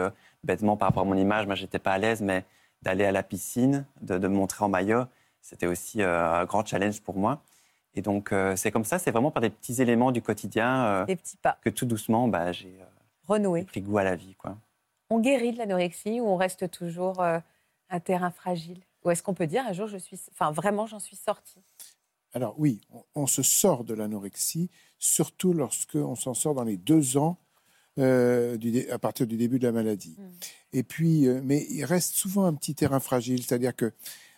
[0.43, 2.43] bêtement, par rapport à mon image, moi, j'étais pas à l'aise, mais
[2.83, 5.05] d'aller à la piscine, de, me montrer en maillot.
[5.41, 7.41] C'était aussi euh, un grand challenge pour moi.
[7.95, 11.05] Et donc, euh, c'est comme ça, c'est vraiment par des petits éléments du quotidien euh,
[11.05, 11.57] des petits pas.
[11.61, 12.75] que tout doucement, bah, j'ai
[13.27, 13.63] renoué.
[13.63, 14.35] pris goût à la vie.
[14.35, 14.57] Quoi.
[15.09, 18.81] On guérit de l'anorexie ou on reste toujours un terrain fragile?
[19.03, 21.61] Ou est-ce qu'on peut dire un jour, je suis, enfin, vraiment, j'en suis sortie?
[22.33, 22.81] Alors oui,
[23.13, 27.37] on, se sort de l'anorexie, surtout lorsqu'on s'en sort dans les deux ans
[27.99, 28.57] euh,
[28.89, 30.15] à partir du début de la maladie.
[30.17, 30.23] Mm.
[30.73, 33.93] Et puis, euh, mais il reste souvent un petit terrain fragile, c'est-à-dire que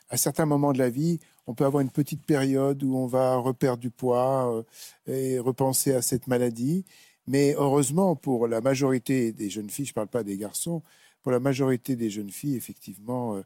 [0.09, 3.37] à certains moments de la vie, on peut avoir une petite période où on va
[3.37, 6.83] reperdre du poids euh, et repenser à cette maladie.
[7.27, 10.83] Mais heureusement, pour la majorité des jeunes filles, je ne parle pas des garçons,
[11.23, 13.41] pour la majorité des jeunes filles, effectivement,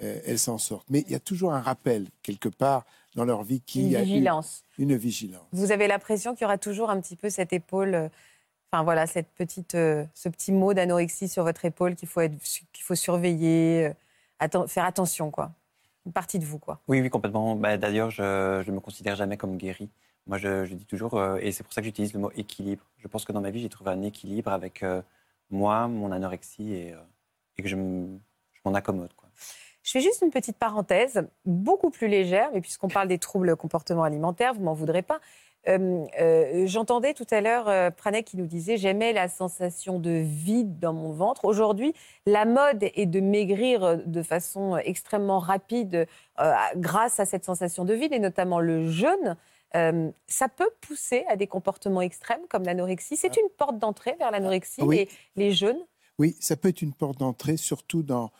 [0.00, 0.88] elles s'en sortent.
[0.90, 2.84] Mais il y a toujours un rappel, quelque part,
[3.14, 4.64] dans leur vie qui une a vigilance.
[4.78, 5.46] une vigilance.
[5.52, 8.10] Vous avez l'impression qu'il y aura toujours un petit peu cette épaule
[8.72, 12.82] Enfin voilà, cette petite, euh, ce petit mot d'anorexie sur votre épaule qu'il faut, qu'il
[12.82, 13.92] faut surveiller,
[14.40, 15.52] euh, faire attention, quoi.
[16.06, 16.80] Une partie de vous, quoi.
[16.88, 17.54] Oui, oui, complètement.
[17.54, 19.90] Bah, d'ailleurs, je ne me considère jamais comme guéri.
[20.26, 22.84] Moi, je, dis toujours, euh, et c'est pour ça que j'utilise le mot équilibre.
[22.96, 25.02] Je pense que dans ma vie, j'ai trouvé un équilibre avec euh,
[25.50, 26.94] moi, mon anorexie, et,
[27.58, 29.12] et que je m'en accommode.
[29.14, 29.21] Quoi.
[29.82, 34.04] Je fais juste une petite parenthèse, beaucoup plus légère, mais puisqu'on parle des troubles comportement
[34.04, 35.20] alimentaires, vous m'en voudrez pas.
[35.68, 40.10] Euh, euh, j'entendais tout à l'heure euh, Pranek qui nous disait j'aimais la sensation de
[40.10, 41.44] vide dans mon ventre.
[41.44, 41.94] Aujourd'hui,
[42.26, 46.06] la mode est de maigrir de façon extrêmement rapide
[46.76, 49.36] grâce à cette sensation de vide et notamment le jeûne.
[50.26, 53.16] ça peut pousser à des comportements extrêmes comme l'anorexie.
[53.16, 55.80] C'est une porte d'entrée vers l'anorexie et les jeûnes.
[56.18, 58.30] Oui, ça peut être une porte d'entrée, surtout dans,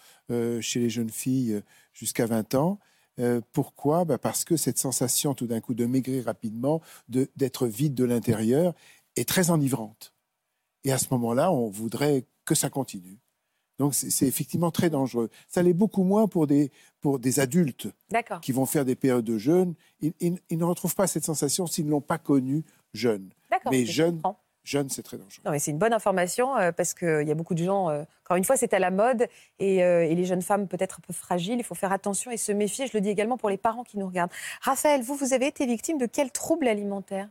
[0.60, 1.62] chez les jeunes filles
[1.92, 2.78] jusqu'à 20 ans.
[3.18, 4.04] Euh, pourquoi?
[4.04, 8.74] Bah, Parce que cette sensation tout d'un coup de maigrir rapidement, d'être vide de l'intérieur,
[9.16, 10.14] est très enivrante.
[10.84, 13.18] Et à ce moment-là, on voudrait que ça continue.
[13.78, 15.30] Donc c'est effectivement très dangereux.
[15.48, 16.70] Ça l'est beaucoup moins pour des,
[17.00, 17.88] pour des adultes
[18.42, 19.74] qui vont faire des périodes de jeûne.
[20.00, 23.30] Ils, ne retrouvent pas cette sensation s'ils ne l'ont pas connue jeune.
[23.70, 24.20] Mais jeunes,
[24.64, 25.42] jeune, c'est très dangereux.
[25.44, 28.02] Non, mais c'est une bonne information euh, parce qu'il y a beaucoup de gens, euh,
[28.24, 29.26] encore une fois, c'est à la mode
[29.58, 31.58] et, euh, et, les jeunes femmes peut-être un peu fragiles.
[31.58, 32.86] Il faut faire attention et se méfier.
[32.86, 34.32] Je le dis également pour les parents qui nous regardent.
[34.60, 37.28] Raphaël, vous, vous avez été victime de quel trouble alimentaire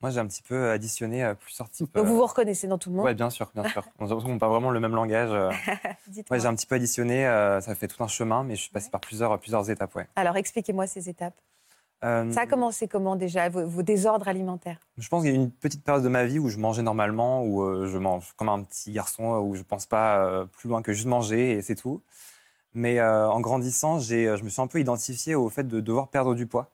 [0.00, 1.94] Moi, j'ai un petit peu additionné plusieurs types.
[1.94, 3.04] Donc vous vous reconnaissez dans tout le monde?
[3.04, 3.86] Oui, bien sûr, bien sûr.
[3.98, 5.30] On n'a pas vraiment le même langage.
[6.30, 7.24] Moi, j'ai un petit peu additionné.
[7.60, 9.94] ça fait tout un chemin, mais je suis passé par plusieurs, plusieurs étapes.
[9.94, 10.08] Ouais.
[10.16, 11.34] Alors, expliquez-moi ces étapes.
[12.02, 14.78] Euh, ça a commencé comment déjà, vos, désordres alimentaires?
[14.96, 16.82] Je pense qu'il y a eu une petite période de ma vie où je mangeais
[16.82, 20.44] normalement, où euh, je mange comme un petit garçon, où je ne pense pas euh,
[20.46, 22.02] plus loin que juste manger et c'est tout.
[22.72, 26.46] Mais en grandissant, je me suis un peu identifié au fait de devoir perdre du
[26.46, 26.70] poids.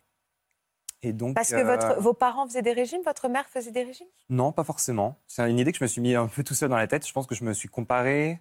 [1.03, 4.07] Et donc, Parce que votre, vos parents faisaient des régimes, votre mère faisait des régimes?
[4.29, 5.17] Non, pas forcément.
[5.27, 7.07] C'est une idée que je me suis mis un peu tout seul dans la tête.
[7.07, 8.41] Je pense que je me suis comparé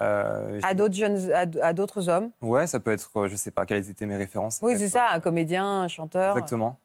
[0.00, 2.30] euh, à d'autres jeunes, à, d'autres hommes.
[2.40, 4.60] Ouais, ça peut être, euh, je sais pas quelles étaient mes références.
[4.62, 6.36] Oui, c'est ça, un comédien, un chanteur.
[6.36, 6.78] Exactement.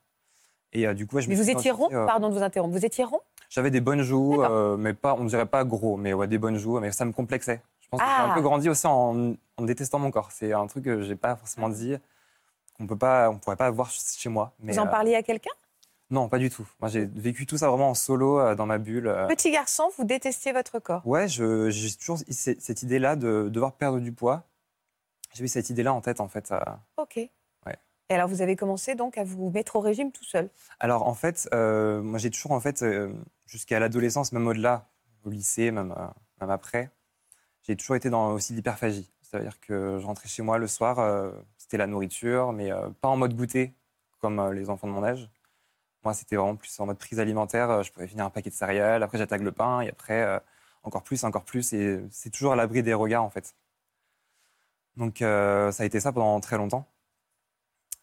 [0.72, 2.74] Et euh, du coup, je mais vous étiez rond, pardon de vous interrompre.
[2.74, 3.20] Vous étiez rond?
[3.50, 4.44] J'avais des bonnes joues,
[4.78, 7.12] mais pas, on ne dirait pas gros, mais ouais, des bonnes joues, mais ça me
[7.12, 7.62] complexait.
[7.82, 8.34] Je pense que j'ai un ah.
[8.34, 10.32] peu grandi aussi en, détestant mon corps.
[10.32, 11.96] C'est un truc que j'ai pas forcément dit,
[12.76, 14.54] qu'on peut pas, on pourrait pas avoir chez moi.
[14.60, 15.52] Mais, vous en parliez à quelqu'un?
[16.14, 16.68] Non, pas du tout.
[16.80, 19.08] Moi, j'ai vécu tout ça vraiment en solo, euh, dans ma bulle.
[19.08, 19.26] Euh.
[19.26, 24.12] Petit garçon, vous détestiez votre corps Ouais, j'ai toujours cette idée-là de devoir perdre du
[24.12, 24.44] poids.
[25.34, 26.54] J'ai eu cette idée-là en tête, en fait.
[26.98, 27.16] Ok.
[27.18, 27.78] Ouais.
[28.10, 30.52] Et alors, vous avez commencé donc à vous mettre au régime tout seul?
[30.80, 32.86] Alors, en fait, euh, moi, j'ai toujours, en fait,
[33.48, 34.88] jusqu'à l'adolescence, même au-delà,
[35.26, 35.96] au lycée, même,
[36.40, 36.92] même après,
[37.64, 39.12] j'ai toujours été dans aussi l'hyperphagie.
[39.24, 42.70] C'est-à-dire que je rentrais chez moi le soir, c'était la nourriture, mais
[43.02, 43.74] pas en mode goûter,
[44.20, 45.28] comme les enfants de mon âge.
[46.04, 47.70] Moi, c'était vraiment plus en mode prise alimentaire.
[47.70, 50.40] Euh, je pouvais finir un paquet de céréales, après j'attaque le pain, et après euh,
[50.84, 51.74] encore plus, encore plus.
[51.74, 53.56] Et c'est toujours à l'abri des regards, en fait.
[54.98, 56.86] Donc, euh, ça a été ça pendant très longtemps.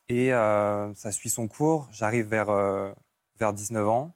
[0.09, 1.89] Et ça suit son cours.
[1.93, 2.51] J'arrive vers,
[3.39, 4.13] vers 19 ans.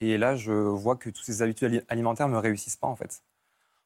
[0.00, 3.24] Et là, je vois que toutes ces habitudes alimentaires ne me réussissent pas, en fait.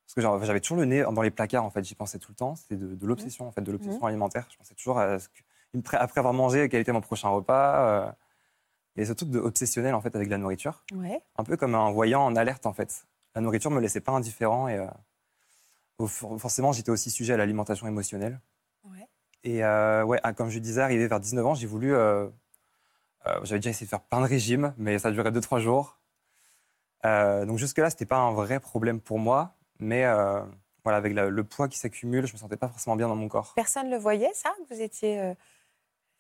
[0.05, 1.83] Parce que j'avais toujours le nez dans les placards, en fait.
[1.83, 2.57] J'y pensais tout le temps.
[2.57, 4.09] C'était de, l'obsession, en fait, de l'obsession mmh.
[4.09, 4.49] alimentaire.
[4.51, 8.15] Je pensais toujours à ce que, après avoir mangé, quel était mon prochain repas.
[8.97, 10.85] Et ce truc de obsessionnel en fait avec la nourriture.
[11.37, 13.07] Un peu comme un voyant en alerte en fait.
[13.35, 18.41] La nourriture me laissait pas indifférent et euh, forcément j'étais aussi sujet à l'alimentation émotionnelle.
[19.43, 21.95] Et euh, ouais, ah, comme je disais, arrivé vers 19 ans, j'ai voulu.
[21.95, 22.29] Euh,
[23.43, 25.99] j'avais déjà essayé de faire plein de régimes, mais ça durait 2-3 jours.
[27.05, 30.05] donc jusque-là, c'était pas un vrai problème pour moi, mais
[30.85, 33.55] voilà, avec le poids qui s'accumule, je me sentais pas forcément bien dans mon corps.
[33.55, 35.35] Personne ne le voyait, ça Vous étiez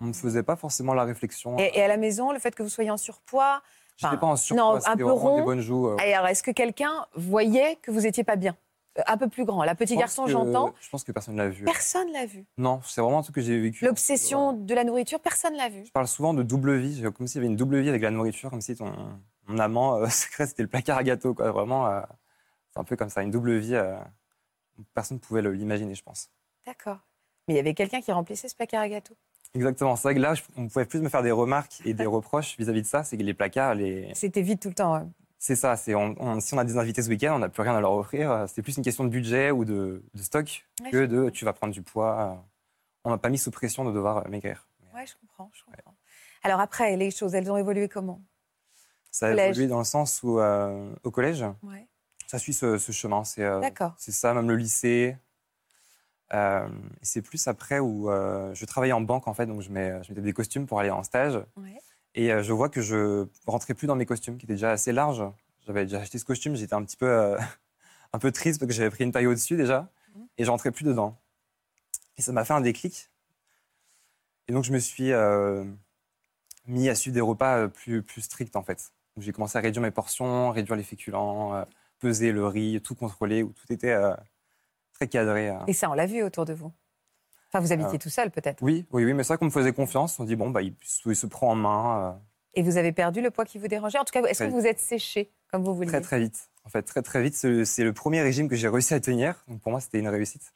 [0.01, 1.59] on ne faisait pas forcément la réflexion.
[1.59, 3.62] Et, à la maison, le fait que vous soyez en surpoids
[3.96, 5.36] Je n'étais pas en surpoids, non, un peu rond.
[5.36, 5.88] des bonnes joues.
[5.88, 5.96] Euh.
[5.98, 8.57] Alors, est-ce que quelqu'un voyait que vous n'étiez pas bien?
[8.98, 9.62] Euh, un peu plus grand.
[9.62, 10.74] La petit garçon, j'entends.
[10.80, 11.64] Je pense que personne ne l'a vu.
[11.64, 12.46] Personne l'a vu.
[12.57, 13.84] Non, c'est vraiment un truc que j'ai vécu.
[13.84, 15.84] L'obsession de la nourriture, personne l'a vu.
[15.84, 18.11] Je parle souvent de double vie, comme s'il y avait une double vie avec la
[18.11, 18.92] nourriture, comme si ton,
[19.59, 21.53] amant euh, secret c'était le placard à gâteau, quoi.
[21.53, 22.03] Vraiment,
[22.72, 23.78] c'est un peu comme ça, une double vie.
[24.94, 26.30] personne ne pouvait l'imaginer, je pense.
[26.66, 26.98] D'accord.
[27.46, 29.14] Mais il y avait quelqu'un qui remplissait ce placard à gâteau.
[29.55, 29.96] Exactement.
[29.96, 32.82] C'est vrai que là, on pouvait plus me faire des remarques et des reproches vis-à-vis
[32.82, 33.03] de ça.
[33.03, 34.11] C'est que les placards, les.
[34.14, 35.11] C'était vide tout le temps.
[35.38, 35.76] C'est ça.
[35.76, 35.92] C'est
[36.40, 38.44] si on a des invités ce week-end, on n'a plus rien à leur offrir.
[38.48, 41.82] C'est plus une question de budget ou de, stock que de tu vas prendre du
[41.82, 42.44] poids.
[43.05, 44.68] On m'a pas mis sous pression de devoir maigrir.
[44.94, 45.51] Ouais, je comprends.
[45.55, 45.94] Je comprends.
[46.42, 48.20] Alors après, les choses, elles ont évolué comment?
[49.11, 51.44] Ça a évolué dans le sens où euh, au collège,
[52.26, 53.24] ça suit ce, chemin.
[53.24, 53.61] C'est euh,
[53.98, 55.16] c'est ça, même le lycée.
[56.33, 56.68] Euh,
[57.03, 60.11] c'est plus après où euh, je travaillais en banque en fait, donc je, mets, je
[60.11, 61.43] mettais des costumes pour aller en stage.
[62.14, 64.93] Et euh, je vois que je rentrais plus dans mes costumes, qui étaient déjà assez
[64.93, 65.24] larges.
[65.66, 67.37] J'avais déjà acheté ce costume, j'étais un petit peu,
[68.12, 70.26] un peu triste parce que j'avais pris une taille au-dessus déjà, mhm.
[70.39, 71.18] et je rentrais plus dedans.
[72.16, 73.11] Et ça m'a fait un déclic.
[74.49, 75.12] Et donc je me suis,
[76.66, 78.93] mis à suivre des repas plus, plus stricts, en fait.
[79.16, 81.64] J'ai commencé à réduire mes portions, réduire les féculents,
[81.99, 83.97] peser le riz, tout contrôler, où tout était
[85.01, 85.53] très cadré.
[85.66, 86.72] Et ça, on l'a vu autour de vous
[87.53, 89.72] Enfin, vous habitiez tout seul, peut-être Oui, oui, oui, mais c'est vrai qu'on me faisait
[89.72, 90.20] confiance.
[90.20, 92.20] On dit, bon, bah, il, se prend en main.
[92.55, 93.98] Et vous avez perdu le poids qui vous dérangeait?
[93.98, 96.48] En tout cas, est-ce que vous êtes séché, comme vous vouliez Très, très vite.
[96.64, 97.34] En fait, très, très vite.
[97.34, 99.42] C'est le premier régime que j'ai réussi à tenir.
[99.48, 100.55] Donc, pour moi, c'était une réussite.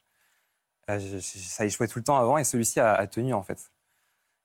[0.89, 3.73] Euh, ça échouait tout le temps avant et celui-ci a, tenu, en fait.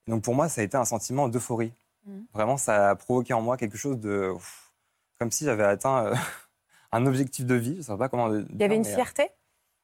[0.08, 1.74] donc, pour moi, ça a été un sentiment d'euphorie.
[2.06, 2.20] Mmh.
[2.34, 4.34] Vraiment, ça a provoqué en moi quelque chose de.
[5.20, 6.16] comme si j'avais atteint euh,
[6.94, 7.74] un objectif de vie.
[7.74, 8.34] Je ne sais pas comment.
[8.34, 9.30] Il y avait une euh, fierté?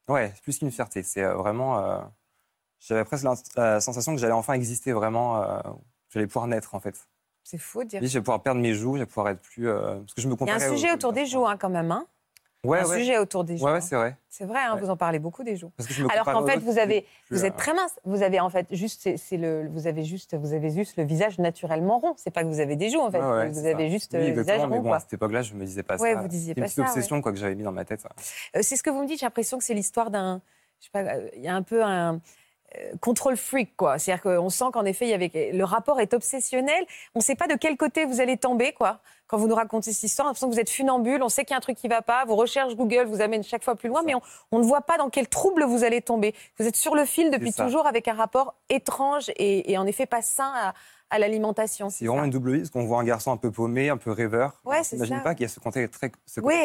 [0.08, 1.04] Ouais, plus qu'une fierté.
[1.04, 2.12] C'est vraiment.
[2.80, 3.26] J'avais presque
[3.56, 5.62] la, sensation que j'allais enfin exister vraiment.
[6.10, 7.08] j'allais pouvoir naître, en fait.
[7.46, 8.02] C'est faux de dire.
[8.02, 9.70] Oui, je vais pouvoir perdre mes joues, je vais pouvoir être plus.
[9.70, 11.70] Euh, parce que je me Il y a un sujet autour des joues, hein, quand
[11.70, 11.92] même.
[11.92, 12.08] Hein
[12.66, 13.66] ouais, un sujet autour des joues.
[13.66, 14.18] Ouais, c'est vrai.
[14.30, 15.72] C'est vrai, hein, vous en parlez beaucoup des joues.
[15.78, 17.94] Parce que je me Alors qu'en fait, vous avez, vous êtes euh, très mince.
[18.04, 21.40] Vous avez en fait juste, c'est le, vous avez juste, vous avez juste le visage
[21.40, 22.14] naturellement rond.
[22.18, 23.20] C'est pas que vous avez des joues en fait.
[23.20, 24.68] vous avez juste oui, le visage rond.
[24.68, 24.98] Mais bon, quoi.
[24.98, 26.22] à cette époque-là, je me disais pas ouais, ça.
[26.22, 28.06] vous disiez pas une petite obsession quoi que j'avais mis dans ma tête.
[28.56, 29.20] Euh, c'est ce que vous me dites.
[29.20, 30.42] J'ai l'impression que c'est l'histoire d'un,
[30.80, 32.20] je sais pas, il y a un peu un euh,
[33.02, 34.00] contrôle freak, quoi.
[34.00, 35.52] C'est-à-dire qu'on sent qu'en effet, il y avait...
[35.54, 36.86] le rapport est obsessionnel.
[37.14, 39.00] On ne sait pas de quel côté vous allez tomber, quoi.
[39.28, 41.46] Quand vous nous racontez cette histoire, on a l'impression que vous êtes funambule, on sait
[41.46, 43.64] qu'il y a un truc qui ne va pas, vos recherches Google vous amènent chaque
[43.64, 44.14] fois plus loin, mais
[44.52, 46.36] on, ne voit pas dans quel trouble vous allez tomber.
[46.60, 50.22] Vous êtes sur le fil depuis toujours avec un rapport étrange et, en effet pas
[50.22, 50.74] sain à,
[51.18, 51.90] l'alimentation.
[51.90, 54.12] C'est vraiment une double vie, parce qu'on voit un garçon un peu paumé, un peu
[54.12, 54.60] rêveur.
[54.66, 55.20] Ouais, c'est ça.
[55.20, 56.12] pas qu'il y a ce côté très,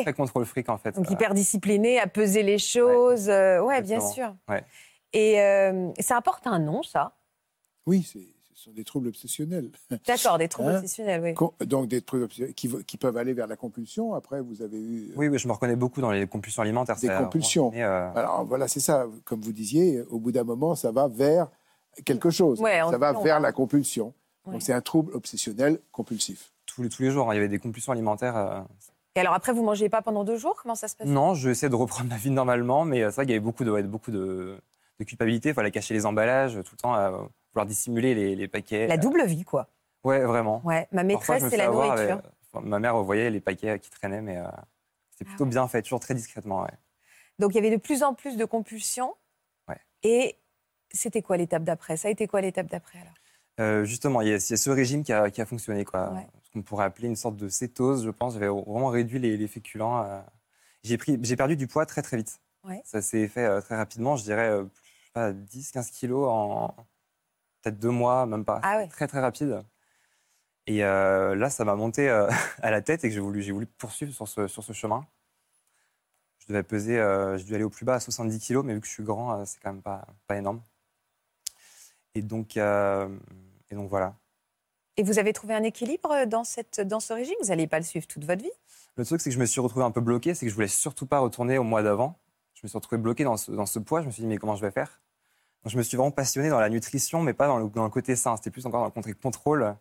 [0.03, 0.97] très contrôle fric, en fait.
[0.97, 3.29] Donc hyper discipliné, à peser les choses.
[3.29, 4.35] Ouais, euh, bien sûr.
[4.49, 4.65] Ouais.
[5.13, 7.17] Et euh, ça apporte un nom, ça?
[7.87, 8.19] Oui, ce
[8.55, 9.71] sont des troubles obsessionnels.
[10.07, 10.77] D'accord, des troubles hein?
[10.77, 11.67] obsessionnels, oui.
[11.67, 14.15] Donc des troubles qui, qui, peuvent aller vers la compulsion.
[14.15, 15.09] Après, vous avez eu.
[15.11, 16.97] Euh, oui, oui je me reconnais beaucoup dans les compulsions alimentaires.
[16.97, 17.73] Des compulsions.
[17.75, 19.07] Euh, Alors voilà, c'est ça.
[19.25, 21.49] Comme vous disiez, au bout d'un moment, ça va vers
[22.05, 22.61] quelque chose.
[22.61, 24.15] ça va vers la compulsion.
[24.47, 26.53] Donc c'est un trouble obsessionnel compulsif.
[26.67, 28.65] Tous les, tous les jours, hein, il y avait des compulsions alimentaires.
[29.17, 30.57] Et alors après, vous mangez pas pendant deux jours?
[30.63, 31.07] Comment ça se passe?
[31.07, 33.65] Non, je essaie de reprendre ma vie normalement, mais c'est vrai qu'il y avait beaucoup
[33.65, 34.57] de, beaucoup de,
[35.01, 35.49] de culpabilité.
[35.49, 38.87] Il fallait cacher les emballages tout le temps, à vouloir dissimuler les, paquets.
[38.87, 39.69] La double vie, quoi.
[40.05, 40.63] Ouais, vraiment.
[40.65, 42.23] Ouais, ma maîtresse, c'est la nourriture.
[42.63, 44.45] ma mère voyait les paquets qui traînaient, mais euh,
[45.11, 46.63] c'était plutôt ah bien fait, toujours très discrètement.
[46.63, 46.71] Ouais.
[47.39, 49.15] Donc il y avait de plus en plus de compulsions.
[49.69, 49.79] Ouais.
[50.03, 50.37] Et
[50.91, 51.97] c'était quoi l'étape d'après?
[51.97, 53.15] Ça a été quoi l'étape d'après alors?
[53.61, 56.15] Euh, Justement, il y, a, ce régime qui a, qui a fonctionné, quoi.
[56.43, 58.35] Ce qu'on pourrait appeler une sorte de cétose, je pense.
[58.35, 60.03] J'avais vraiment réduit les, féculents.
[60.05, 60.21] Euh.
[60.83, 62.41] J'ai perdu du poids très très vite.
[62.65, 62.81] Ouais.
[62.85, 64.63] Ça s'est fait très rapidement, je dirais
[65.13, 66.75] pas, 10-15 kilos en
[67.63, 68.61] peut-être deux mois, même pas.
[68.63, 69.63] Ah Très, très rapide.
[70.67, 72.29] Et euh, là, ça m'a monté euh,
[72.63, 75.07] à la tête et que j'ai voulu, voulu poursuivre sur ce, sur ce chemin.
[76.39, 78.81] Je devais peser, euh, j'ai dû aller au plus bas à 70 kilos, mais vu
[78.81, 80.63] que je suis grand, c'est quand même pas, pas énorme.
[82.15, 84.17] Et donc, et donc voilà.
[84.97, 87.37] Et vous avez trouvé un équilibre dans, cette, dans ce régime?
[87.41, 88.51] Vous n'allez pas le suivre toute votre vie?
[88.97, 90.69] Le truc, c'est que je me suis retrouvé un peu bloqué, c'est que je voulais
[90.69, 92.20] surtout pas retourner au mois d'avant
[92.61, 94.03] je me suis retrouvé bloqué dans ce, dans ce, poids.
[94.03, 95.01] Je me suis dit, mais comment je vais faire?
[95.65, 97.91] Donc, Je me suis vraiment passionné dans la nutrition, mais pas dans le, dans le
[97.91, 98.37] côté sain.
[98.37, 99.75] C'était plus encore dans le côté contrôle.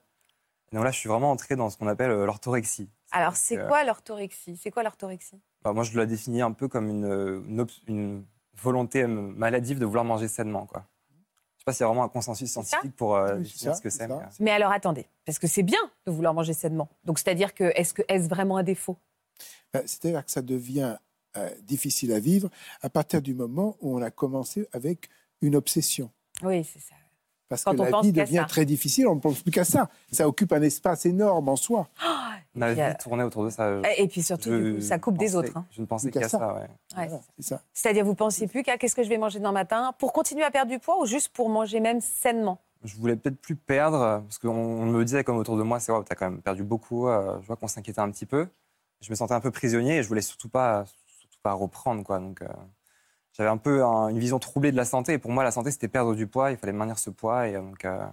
[0.72, 2.90] Et donc là, je suis vraiment entré dans ce qu'on appelle euh, l'orthorexie.
[3.12, 4.56] Alors, c'est euh, quoi l'orthorexie?
[4.56, 5.42] C'est quoi l'orthorexie?
[5.62, 8.24] bah, Moi, je la définis un peu comme une, une,
[8.62, 10.66] volonté maladive de vouloir manger sainement.
[10.66, 10.84] Quoi.
[11.10, 13.82] Je ne sais pas s'il y a vraiment un consensus scientifique pour euh, définir ce
[13.82, 14.08] que c'est.
[14.40, 14.52] Mais...
[14.52, 16.90] alors, attendez, parce que c'est bien de vouloir manger sainement.
[17.06, 18.98] Donc, c'est-à-dire que est-ce que est-ce vraiment un défaut?
[19.74, 20.98] Bah, C'est-à-dire que ça devient
[21.38, 22.50] euh, difficile à vivre
[22.82, 25.10] à partir du moment où on a commencé avec
[25.42, 26.10] une obsession.
[26.44, 26.96] Oui, c'est ça.
[27.50, 29.90] Parce que la vie devient très difficile, on ne pense plus qu'à ça.
[30.12, 31.90] Ça occupe un espace énorme en soi.
[32.56, 33.82] Ma vie tournait autour de ça.
[33.98, 35.56] Et puis surtout, ça coupe des autres.
[35.56, 35.66] Hein.
[35.72, 36.56] Je ne pensais qu'à ça.
[36.98, 37.10] ouais.
[37.74, 40.44] C'est-à-dire, vous ne pensiez plus qu'à qu'est-ce que je vais manger demain matin pour continuer
[40.44, 42.60] à perdre du poids ou juste pour manger même sainement?
[42.84, 46.02] Je voulais peut-être plus perdre, parce qu'on me disait comme autour de moi, c'est vrai,
[46.06, 47.08] tu as quand même perdu beaucoup.
[47.08, 48.48] Euh, je vois qu'on s'inquiétait un petit peu.
[49.02, 50.86] Je me sentais un peu prisonnier et je voulais surtout pas
[51.42, 52.04] pas reprendre.
[52.04, 52.20] Quoi.
[52.20, 52.48] Donc, euh,
[53.34, 55.14] j'avais un peu une vision troublée de la santé.
[55.14, 56.52] Et pour moi, la santé, c'était perdre du poids.
[56.52, 57.48] Il fallait maintenir ce poids.
[57.48, 58.06] Et donc, euh,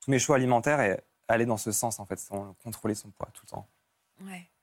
[0.00, 0.98] tous mes choix alimentaires
[1.28, 2.20] allaient dans ce sens, en fait.
[2.62, 3.66] Contrôler son poids tout le temps.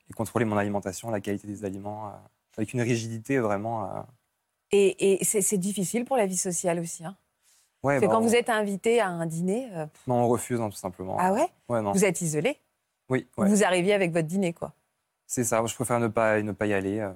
[0.09, 2.11] Et contrôler mon alimentation, la qualité des aliments, euh,
[2.57, 4.05] avec une rigidité vraiment.
[4.71, 7.05] Et, et c'est difficile pour la vie sociale aussi.
[7.05, 7.15] Hein
[7.83, 9.69] ouais, bah, quand vous êtes invité à un dîner.
[10.07, 11.17] Non, on refuse, hein, tout simplement.
[11.19, 11.91] Ah ouais, ouais non.
[11.91, 12.57] Vous êtes isolé?
[13.09, 13.27] Oui.
[13.37, 14.73] Vous arriviez avec votre dîner, quoi.
[15.27, 15.65] C'est ça.
[15.65, 17.09] Je préfère ne pas, ne pas y aller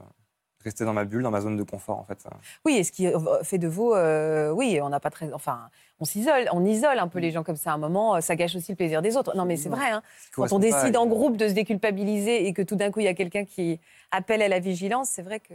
[0.66, 2.28] rester dans ma bulle, dans ma zone de confort, en fait.
[2.66, 3.08] Oui, et ce qui
[3.44, 7.08] fait de vous, euh, oui, on n'a pas très, enfin, on s'isole, on isole un
[7.08, 7.72] peu les gens comme ça.
[7.72, 9.38] À un moment, ça gâche aussi le plaisir des autres.
[9.38, 9.90] Non, mais c'est vrai.
[9.92, 10.02] Hein.
[10.34, 13.08] Quand on décide en groupe de se déculpabiliser et que tout d'un coup il y
[13.08, 13.80] a quelqu'un qui
[14.12, 15.54] appelle à la vigilance, c'est vrai que.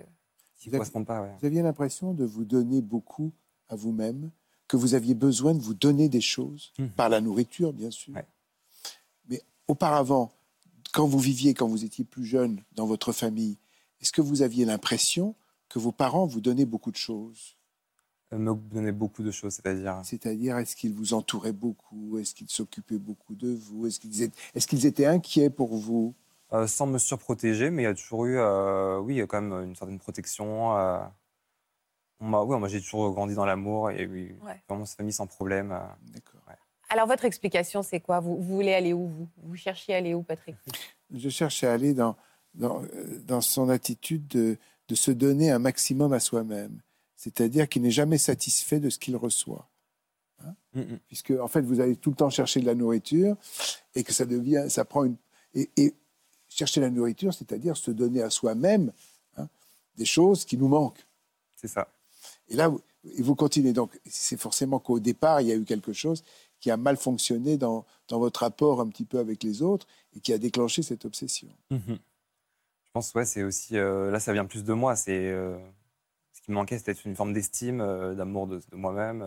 [0.67, 3.33] Vous, avez, pas, vous aviez l'impression de vous donner beaucoup
[3.69, 4.31] à vous-même,
[4.69, 6.87] que vous aviez besoin de vous donner des choses, mmh.
[6.89, 8.15] par la nourriture, bien sûr.
[9.67, 10.31] auparavant,
[10.93, 13.57] quand vous viviez, quand vous étiez plus jeune dans votre famille,
[14.01, 15.35] est-ce que vous aviez l'impression
[15.69, 17.57] que vos parents vous donnaient beaucoup de choses?
[18.33, 22.19] Euh, Me donnaient beaucoup de choses, c'est-à-dire C'est-à-dire, est-ce qu'ils vous entouraient beaucoup?
[22.19, 23.87] Est-ce qu'ils s'occupaient beaucoup de vous?
[23.87, 26.15] Est-ce qu'ils étaient, est qu'ils étaient inquiets pour vous?
[26.53, 29.27] Euh, Sans me surprotéger, mais il y a toujours eu, euh, oui, il y a
[29.27, 30.73] quand même une certaine protection.
[32.21, 34.35] oui, moi j'ai toujours grandi dans l'amour et oui,
[34.69, 35.79] vraiment cette famille sans problème.
[36.13, 36.41] D'accord.
[36.93, 38.19] Alors, votre explication, c'est quoi?
[38.19, 40.57] Vous, voulez aller où, vous Vous cherchez à aller où, Patrick?
[41.15, 42.17] Je cherche à aller dans,
[42.55, 42.83] dans,
[43.27, 44.57] dans son attitude de,
[44.89, 46.81] de, se donner un maximum à soi-même.
[47.17, 49.69] C'est-à-dire qu'il n'est jamais satisfait de ce qu'il reçoit.
[50.45, 50.99] Hein mm, mm.
[51.07, 53.37] Puisque, en fait, vous allez tout le temps chercher de la nourriture
[53.95, 55.17] et que ça devient, ça prend une.
[55.55, 55.95] Et, et
[56.49, 58.93] chercher la nourriture, c'est-à-dire se donner à soi-même
[59.37, 59.49] hein,
[59.97, 61.07] des choses qui nous manquent.
[61.57, 61.89] C'est ça.
[62.49, 62.81] Et là, vous,
[63.19, 63.73] vous continuez.
[63.73, 66.23] Donc, c'est forcément qu'au départ, il y a eu quelque chose
[66.61, 70.21] qui a mal fonctionné dans, dans, votre rapport un petit peu avec les autres et
[70.21, 71.49] qui a déclenché cette obsession.
[71.71, 71.99] Mhm.
[72.91, 73.79] Je pense, ouais, c'est aussi.
[73.79, 74.97] Euh, là, ça vient plus de moi.
[74.97, 75.57] C'est euh,
[76.33, 79.25] ce qui me manquait, c'était une forme d'estime, euh, d'amour de, moi-même.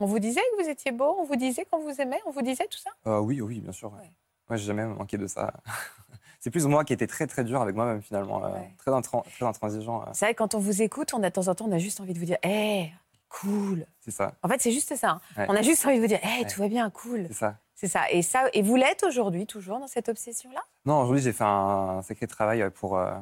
[0.00, 2.42] On vous disait que vous étiez beau On vous disait qu'on vous aimait On vous
[2.42, 3.20] disait tout ça?
[3.22, 3.90] Oui, oui, bien sûr.
[3.94, 4.12] Ouais.
[4.50, 5.54] Moi, j'ai jamais manqué de ça.
[6.40, 8.42] c'est plus moi qui étais très très dur avec moi-même finalement,
[8.76, 10.04] très, très intransigeant.
[10.12, 12.00] C'est vrai, quand on vous écoute, on a de temps en temps, on a juste
[12.00, 12.92] envie de vous dire, hé,
[13.30, 13.86] cool.
[14.00, 14.34] C'est ça.
[14.42, 15.20] En fait, c'est juste ça.
[15.38, 15.46] Hein.
[15.48, 17.28] On a juste envie de vous dire, hey, tout va bien, cool.
[17.28, 17.56] C'est ça.
[17.82, 18.08] C'est ça.
[18.12, 20.62] Et ça, et vous l'êtes aujourd'hui, toujours dans cette obsession-là?
[20.84, 23.12] Non, aujourd'hui, j'ai fait un, sacré travail pour, euh,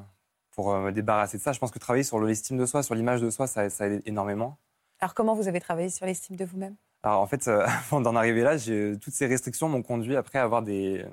[0.51, 1.53] pour euh, me débarrasser de ça.
[1.53, 4.03] Je pense que travailler sur l'estime de soi, sur l'image de soi, ça, ça aide
[4.05, 4.59] énormément.
[4.99, 6.77] Alors, comment vous avez travaillé sur l'estime de vous-même?
[7.03, 8.59] Alors, en fait, euh, avant d'en arriver là,
[8.99, 11.07] toutes ces restrictions m'ont conduit après à avoir des,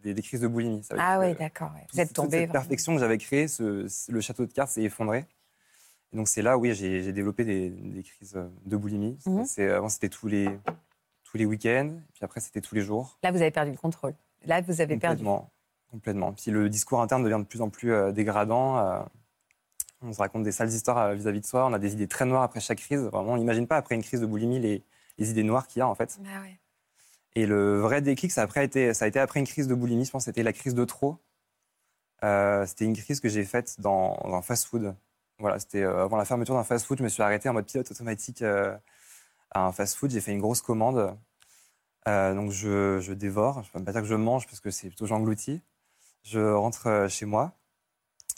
[0.00, 0.82] des, crises de boulimie.
[0.98, 1.70] ah oui, d'accord.
[1.92, 2.40] Vous êtes tombé.
[2.40, 5.24] Cette perfection que j'avais créée, le château de cartes s'est effondré
[6.14, 9.18] donc c'est là, oui, j'ai développé des, crises de boulimie.
[9.26, 9.44] Mhm.
[9.70, 10.48] Avant, c'était tous les,
[11.30, 13.18] tous les week-ends, puis après, c'était tous les jours.
[13.22, 14.14] Là, vous avez perdu le contrôle.
[14.46, 15.24] Là, vous avez perdu.
[15.90, 16.32] Complètement.
[16.32, 18.78] Puis le discours interne devient de plus en plus euh, dégradant.
[18.78, 19.00] Euh,
[20.02, 21.66] on se raconte des sales histoires euh, vis-à-vis de soi.
[21.66, 23.00] On a des idées très noires après chaque crise.
[23.00, 24.84] Vraiment, on n'imagine pas après une crise de boulimie les,
[25.16, 26.18] les idées noires qu'il y a, en fait.
[26.22, 26.28] Bah
[27.34, 29.74] Et le vrai déclic, ça a, après été, ça a été après une crise de
[29.74, 30.04] boulimie.
[30.04, 31.16] Je pense que c'était la crise de trop.
[32.22, 34.94] c'était une crise que j'ai faite dans un fast-food.
[35.38, 36.98] Voilà, c'était avant la fermeture d'un fast-food.
[36.98, 38.44] Je me suis arrêté en mode pilote automatique
[39.50, 40.10] à un fast-food.
[40.10, 41.16] J'ai fait une grosse commande.
[42.06, 43.62] Euh, donc je, dévore.
[43.64, 45.60] Je ne peux pas dire que je mange parce que c'est plutôt j'engloutis.
[46.22, 47.52] Je rentre chez moi.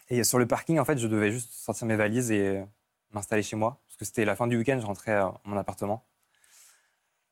[0.08, 2.64] Et sur le parking, en fait, je devais juste sortir mes valises et
[3.12, 3.80] m'installer chez moi.
[3.86, 6.04] Parce que c'était la fin du week-end, je rentrais à mon appartement.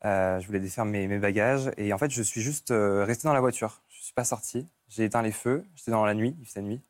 [0.04, 1.70] je voulais défaire mes, bagages.
[1.76, 3.82] Et en fait, je suis juste resté dans la voiture.
[3.88, 4.68] Je ne suis pas sorti.
[4.88, 5.64] J'ai éteint les feux.
[5.74, 6.80] J'étais dans la nuit, il faisait nuit.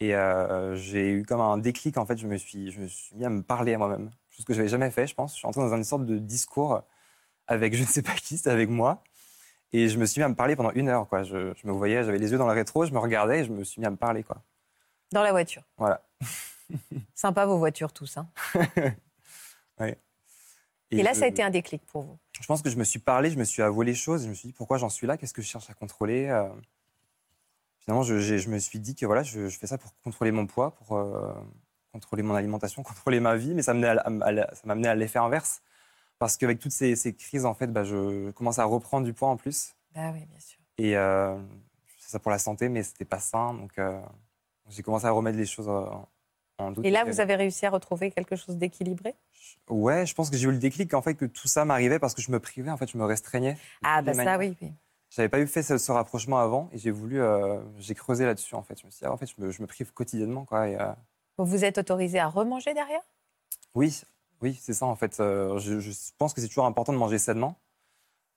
[0.00, 3.16] Et euh, j'ai eu comme un déclic, en fait, je me suis, je me suis
[3.16, 4.10] mis à me parler à moi-même.
[4.36, 5.32] Chose que je n'avais jamais fait, je pense.
[5.32, 6.82] Je suis entré dans une sorte de discours
[7.46, 9.02] avec je ne sais pas qui, c'était avec moi.
[9.72, 11.22] Et je me suis mis à me parler pendant une heure, quoi.
[11.22, 13.64] Je, me voyais, j'avais les yeux dans le rétro, je me regardais et je me
[13.64, 14.42] suis mis à me parler, quoi.
[15.12, 16.02] Dans la voiture Voilà.
[17.14, 18.28] Sympa vos voitures tous, hein
[19.80, 19.98] Ouais.
[20.90, 22.98] Et, là, ça a été un déclic pour vous Je pense que je me suis
[22.98, 25.16] parlé, je me suis avoué les choses, je me suis dit pourquoi j'en suis là,
[25.16, 26.28] qu'est-ce que je cherche à contrôler?
[26.28, 26.48] Euh
[27.86, 30.96] finalement, je, me suis dit que voilà, je, fais ça pour contrôler mon poids, pour
[30.96, 31.32] euh,
[31.96, 35.62] contrôler mon alimentation, contrôler ma vie, mais ça m'a amené à, l'effet inverse.
[36.18, 39.36] Parce qu'avec toutes ces, crises, en fait, bah, je commence à reprendre du poids en
[39.36, 39.74] plus.
[39.94, 40.58] Ah oui, bien sûr.
[40.78, 41.36] Et euh,
[41.98, 43.52] c'est ça pour la santé, mais c'était pas sain.
[43.54, 44.00] Donc, euh,
[44.68, 46.86] j'ai commencé à remettre les choses en doute.
[46.86, 49.14] Et là, vous avez réussi à retrouver quelque chose d'équilibré?
[49.68, 52.14] Ouais, je pense que j'ai eu le déclic, en fait, que tout ça m'arrivait parce
[52.14, 53.58] que je me privais, en fait, je me restreignais.
[53.82, 54.72] Ah, bah ça, oui, oui.
[55.10, 58.62] J'avais pas eu fait ce, rapprochement avant et j'ai voulu, euh, j'ai creusé là-dessus en
[58.62, 58.78] fait.
[58.80, 60.68] Je me suis dit, ah, en fait, je me, je me, prive quotidiennement quoi.
[60.68, 60.92] Et, euh
[61.38, 63.02] Vous êtes autorisé à remanger derrière?
[63.74, 64.02] Oui,
[64.40, 65.20] oui, c'est ça en fait.
[65.20, 67.58] Euh, je, je, pense que c'est toujours important de manger sainement.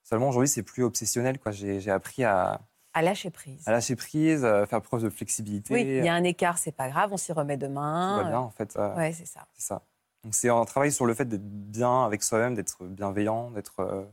[0.04, 1.40] Seulement aujourd'hui, c'est plus obsessionnel.
[1.52, 2.62] J'ai appris à
[2.94, 3.68] à lâcher prise.
[3.68, 5.74] À lâcher prise, faire preuve de flexibilité.
[5.74, 8.18] Oui, il y a un écart, c'est pas grave, on s'y remet demain.
[8.18, 8.76] Tout va bien en fait.
[8.98, 9.48] ouais, c'est ça.
[9.54, 9.84] C'est ça.
[10.24, 14.10] Donc c'est un travail sur le fait d'être bien avec soi-même, d'être bienveillant, d'être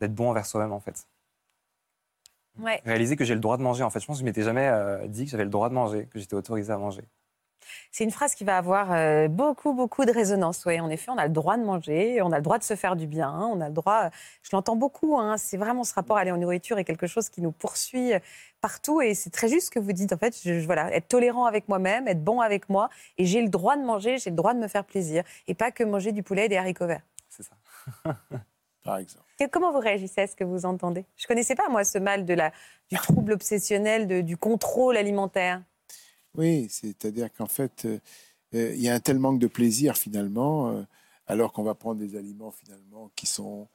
[0.00, 1.06] d'être bon envers soi-même en fait.
[2.84, 3.82] Réaliser que j'ai le droit de manger.
[3.82, 5.74] En fait, je pense que je m'étais jamais euh, dit que j'avais le droit de
[5.74, 7.04] manger, que j'étais autorisé à manger.
[7.90, 10.64] C'est une phrase qui va avoir euh, beaucoup, beaucoup de résonance.
[10.66, 12.76] Oui, en effet, on a le droit de manger, on a le droit de se
[12.76, 14.10] faire du bien, on a le droit.
[14.42, 15.18] Je l'entends beaucoup.
[15.18, 18.18] Hein, c'est vraiment ce rapport à la nourriture est quelque chose qui nous poursuit euh,
[18.60, 19.00] partout.
[19.00, 20.12] Et c'est très juste ce que vous dites.
[20.12, 23.48] En fait, je, voilà, être tolérant avec moi-même, être bon avec moi, et j'ai le
[23.48, 26.22] droit de manger, j'ai le droit de me faire plaisir, et pas que manger du
[26.22, 27.02] poulet et des haricots verts.
[27.28, 27.56] C'est ça.
[28.84, 31.04] Par exemple comment vous réagissez à ce que vous entendez?
[31.16, 32.52] Je ne connaissais pas, moi, ce mal de la,
[32.90, 35.62] du trouble obsessionnel, du contrôle alimentaire.
[36.36, 37.98] Oui, c'est-à-dire qu'en fait, euh,
[38.54, 40.82] euh, il y a un tel manque de plaisir, finalement, euh,
[41.26, 43.68] alors qu'on va prendre des aliments, finalement, qui sont,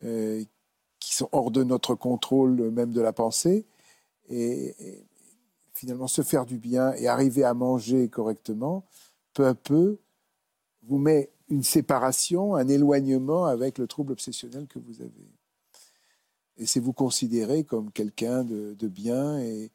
[0.00, 3.66] qui sont hors de notre contrôle même de la pensée.
[4.28, 4.74] Et,
[5.74, 8.84] finalement, se faire du bien et arriver à manger correctement,
[9.32, 9.98] peu à peu,
[10.82, 15.30] vous met une séparation, un éloignement avec le trouble obsessionnel que vous avez.
[16.58, 19.70] Et c'est vous considérer comme quelqu'un de, bien et,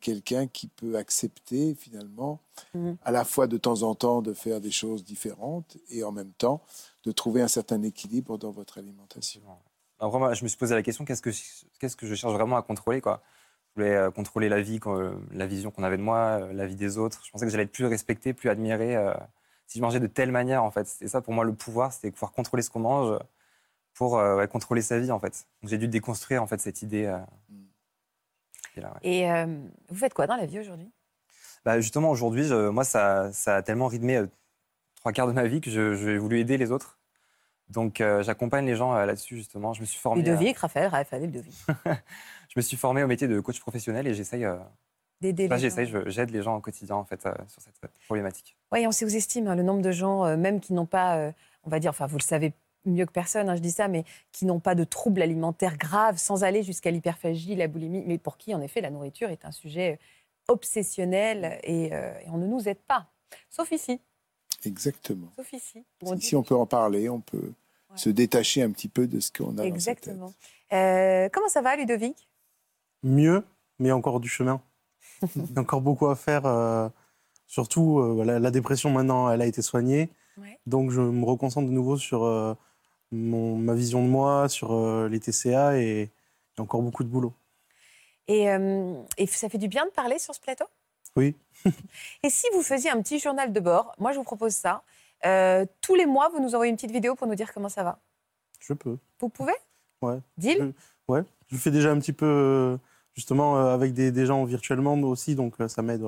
[0.00, 2.40] quelqu'un qui peut accepter finalement
[2.74, 2.92] mmh.
[3.02, 6.32] à la fois de temps en temps de faire des choses différentes et en même
[6.32, 6.62] temps
[7.04, 9.42] de trouver un certain équilibre dans votre alimentation.
[10.00, 11.30] Alors, moi, je me suis posé la question qu'est-ce que,
[11.78, 13.22] qu'est-ce que je cherche vraiment à contrôler quoi?
[13.74, 16.66] Je voulais euh, contrôler la vie, euh, la vision qu'on avait de moi, euh, la
[16.66, 17.20] vie des autres.
[17.24, 18.96] Je pensais que j'allais être plus respecté, plus admiré
[19.66, 20.86] si je mangeais de telle manière en fait.
[20.86, 23.18] C'était ça pour moi le pouvoir, c'était pouvoir contrôler ce qu'on mange
[23.94, 24.20] pour
[24.50, 25.46] contrôler sa vie en fait.
[25.62, 27.12] Donc j'ai dû déconstruire en fait cette idée.
[29.02, 29.26] Et,
[29.88, 30.90] vous faites quoi dans la vie aujourd'hui?
[31.64, 34.22] Bah, Justement aujourd'hui, moi ça, ça, a tellement rythmé
[34.96, 36.98] trois quarts de ma vie que j'ai voulu aider les autres.
[37.68, 39.72] Donc, euh, j'accompagne les gens euh, là-dessus, justement.
[39.72, 40.22] Je me suis formé.
[40.22, 41.54] Ludovic, Raphaël, Raphaël Ludovic.
[41.86, 44.44] je me suis formé au métier de coach professionnel et j'essaye.
[44.44, 44.56] Euh,
[45.20, 47.74] D'aider les j'essaye, j'aide les gens au quotidien, en fait, sur cette
[48.06, 48.56] problématique.
[48.72, 51.90] Oui, on sous-estime hein, le nombre de gens, même qui n'ont pas, on va dire,
[51.90, 52.52] enfin, vous le savez
[52.84, 56.18] mieux que personne, hein, je dis ça, mais qui n'ont pas de troubles alimentaires graves,
[56.18, 59.52] sans aller jusqu'à l'hyperphagie, la boulimie, mais pour qui, en effet, la nourriture est un
[59.52, 59.98] sujet
[60.48, 61.90] obsessionnel et
[62.26, 63.06] on ne nous aide pas.
[63.48, 64.00] Sauf ici,
[64.66, 65.28] Exactement.
[65.36, 65.84] Sauf ici.
[66.16, 67.52] Ici, on peut en parler, on peut
[67.96, 70.32] se détacher un petit peu de ce qu'on a Exactement.
[70.72, 72.28] Euh, comment ça va, Ludovic?
[73.02, 73.44] Mieux,
[73.78, 74.60] mais encore du chemin.
[75.36, 76.46] Il y a encore beaucoup à faire.
[76.46, 76.88] Euh,
[77.46, 80.10] surtout, euh, la, dépression, maintenant, elle a été soignée.
[80.66, 82.24] Donc, je me reconcentre de nouveau sur
[83.14, 86.10] mon, ma vision de moi, sur les TCA, et
[86.58, 87.32] encore beaucoup de boulot.
[88.28, 88.46] Et,
[89.18, 90.66] et ça fait du bien de parler sur ce plateau?
[91.16, 91.34] Oui.
[92.22, 94.82] Et si vous faisiez un petit journal de bord, moi je vous propose ça.
[95.24, 97.82] Euh, tous les mois, vous nous envoyez une petite vidéo pour nous dire comment ça
[97.82, 97.98] va.
[98.60, 98.98] Je peux.
[99.20, 99.54] Vous pouvez?
[100.02, 100.18] Ouais.
[100.36, 100.72] Deal?
[101.08, 101.22] Ouais.
[101.48, 102.76] Je fais déjà un petit peu, euh,
[103.14, 106.04] justement, euh, avec des, gens virtuellement aussi, donc ça m'aide.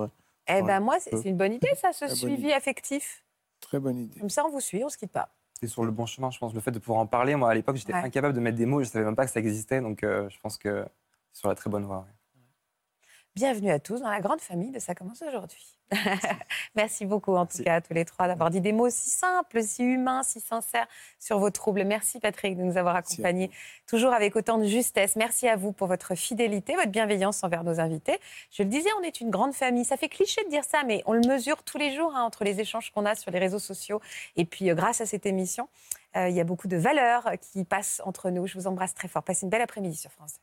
[0.48, 3.24] Eh ben moi, c'est une bonne idée, ça, ce suivi affectif.
[3.60, 4.20] Très bonne idée.
[4.20, 5.28] Comme ça, on vous suit, on se quitte pas.
[5.58, 6.52] C'est sur le bon chemin, je pense.
[6.54, 8.82] Le fait de pouvoir en parler, moi, à l'époque, j'étais incapable de mettre des mots,
[8.82, 10.84] je savais même pas que ça existait, donc je pense que
[11.32, 12.06] c'est sur la très bonne voie.
[13.36, 15.76] Bienvenue à tous dans la grande famille de Ça commence aujourd'hui.
[16.74, 19.62] Merci beaucoup en tout cas à tous les trois d'avoir dit des mots si simples,
[19.62, 20.86] si humains, si sincères
[21.20, 21.84] sur vos troubles.
[21.84, 23.50] Merci Patrick de nous avoir accompagnés
[23.86, 25.16] toujours avec autant de justesse.
[25.16, 28.18] Merci à vous pour votre fidélité, votre bienveillance envers nos invités.
[28.50, 29.84] Je le disais, on est une grande famille.
[29.84, 32.42] Ça fait cliché de dire ça, mais on le mesure tous les jours hein, entre
[32.42, 34.00] les échanges qu'on a sur les réseaux sociaux
[34.36, 35.68] et puis euh, grâce à cette émission.
[36.16, 38.46] Euh, il y a beaucoup de valeurs qui passent entre nous.
[38.46, 39.22] Je vous embrasse très fort.
[39.22, 40.36] Passez une belle après-midi sur France.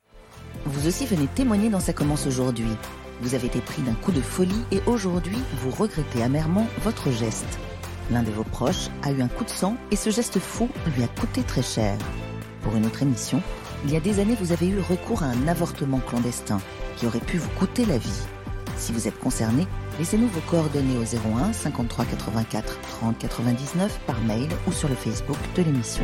[0.65, 2.71] Vous aussi venez témoigner dans Ça commence aujourd'hui.
[3.21, 7.59] Vous avez été pris d'un coup de folie et aujourd'hui, vous regrettez amèrement votre geste.
[8.11, 11.03] L'un de vos proches a eu un coup de sang et ce geste fou lui
[11.03, 11.97] a coûté très cher.
[12.61, 13.41] Pour une autre émission,
[13.85, 16.59] il y a des années, vous avez eu recours à un avortement clandestin
[16.97, 18.21] qui aurait pu vous coûter la vie.
[18.77, 19.67] Si vous êtes concerné,
[19.99, 25.37] laissez-nous vos coordonnées au 01 53 84 30 99 par mail ou sur le Facebook
[25.55, 26.03] de l'émission.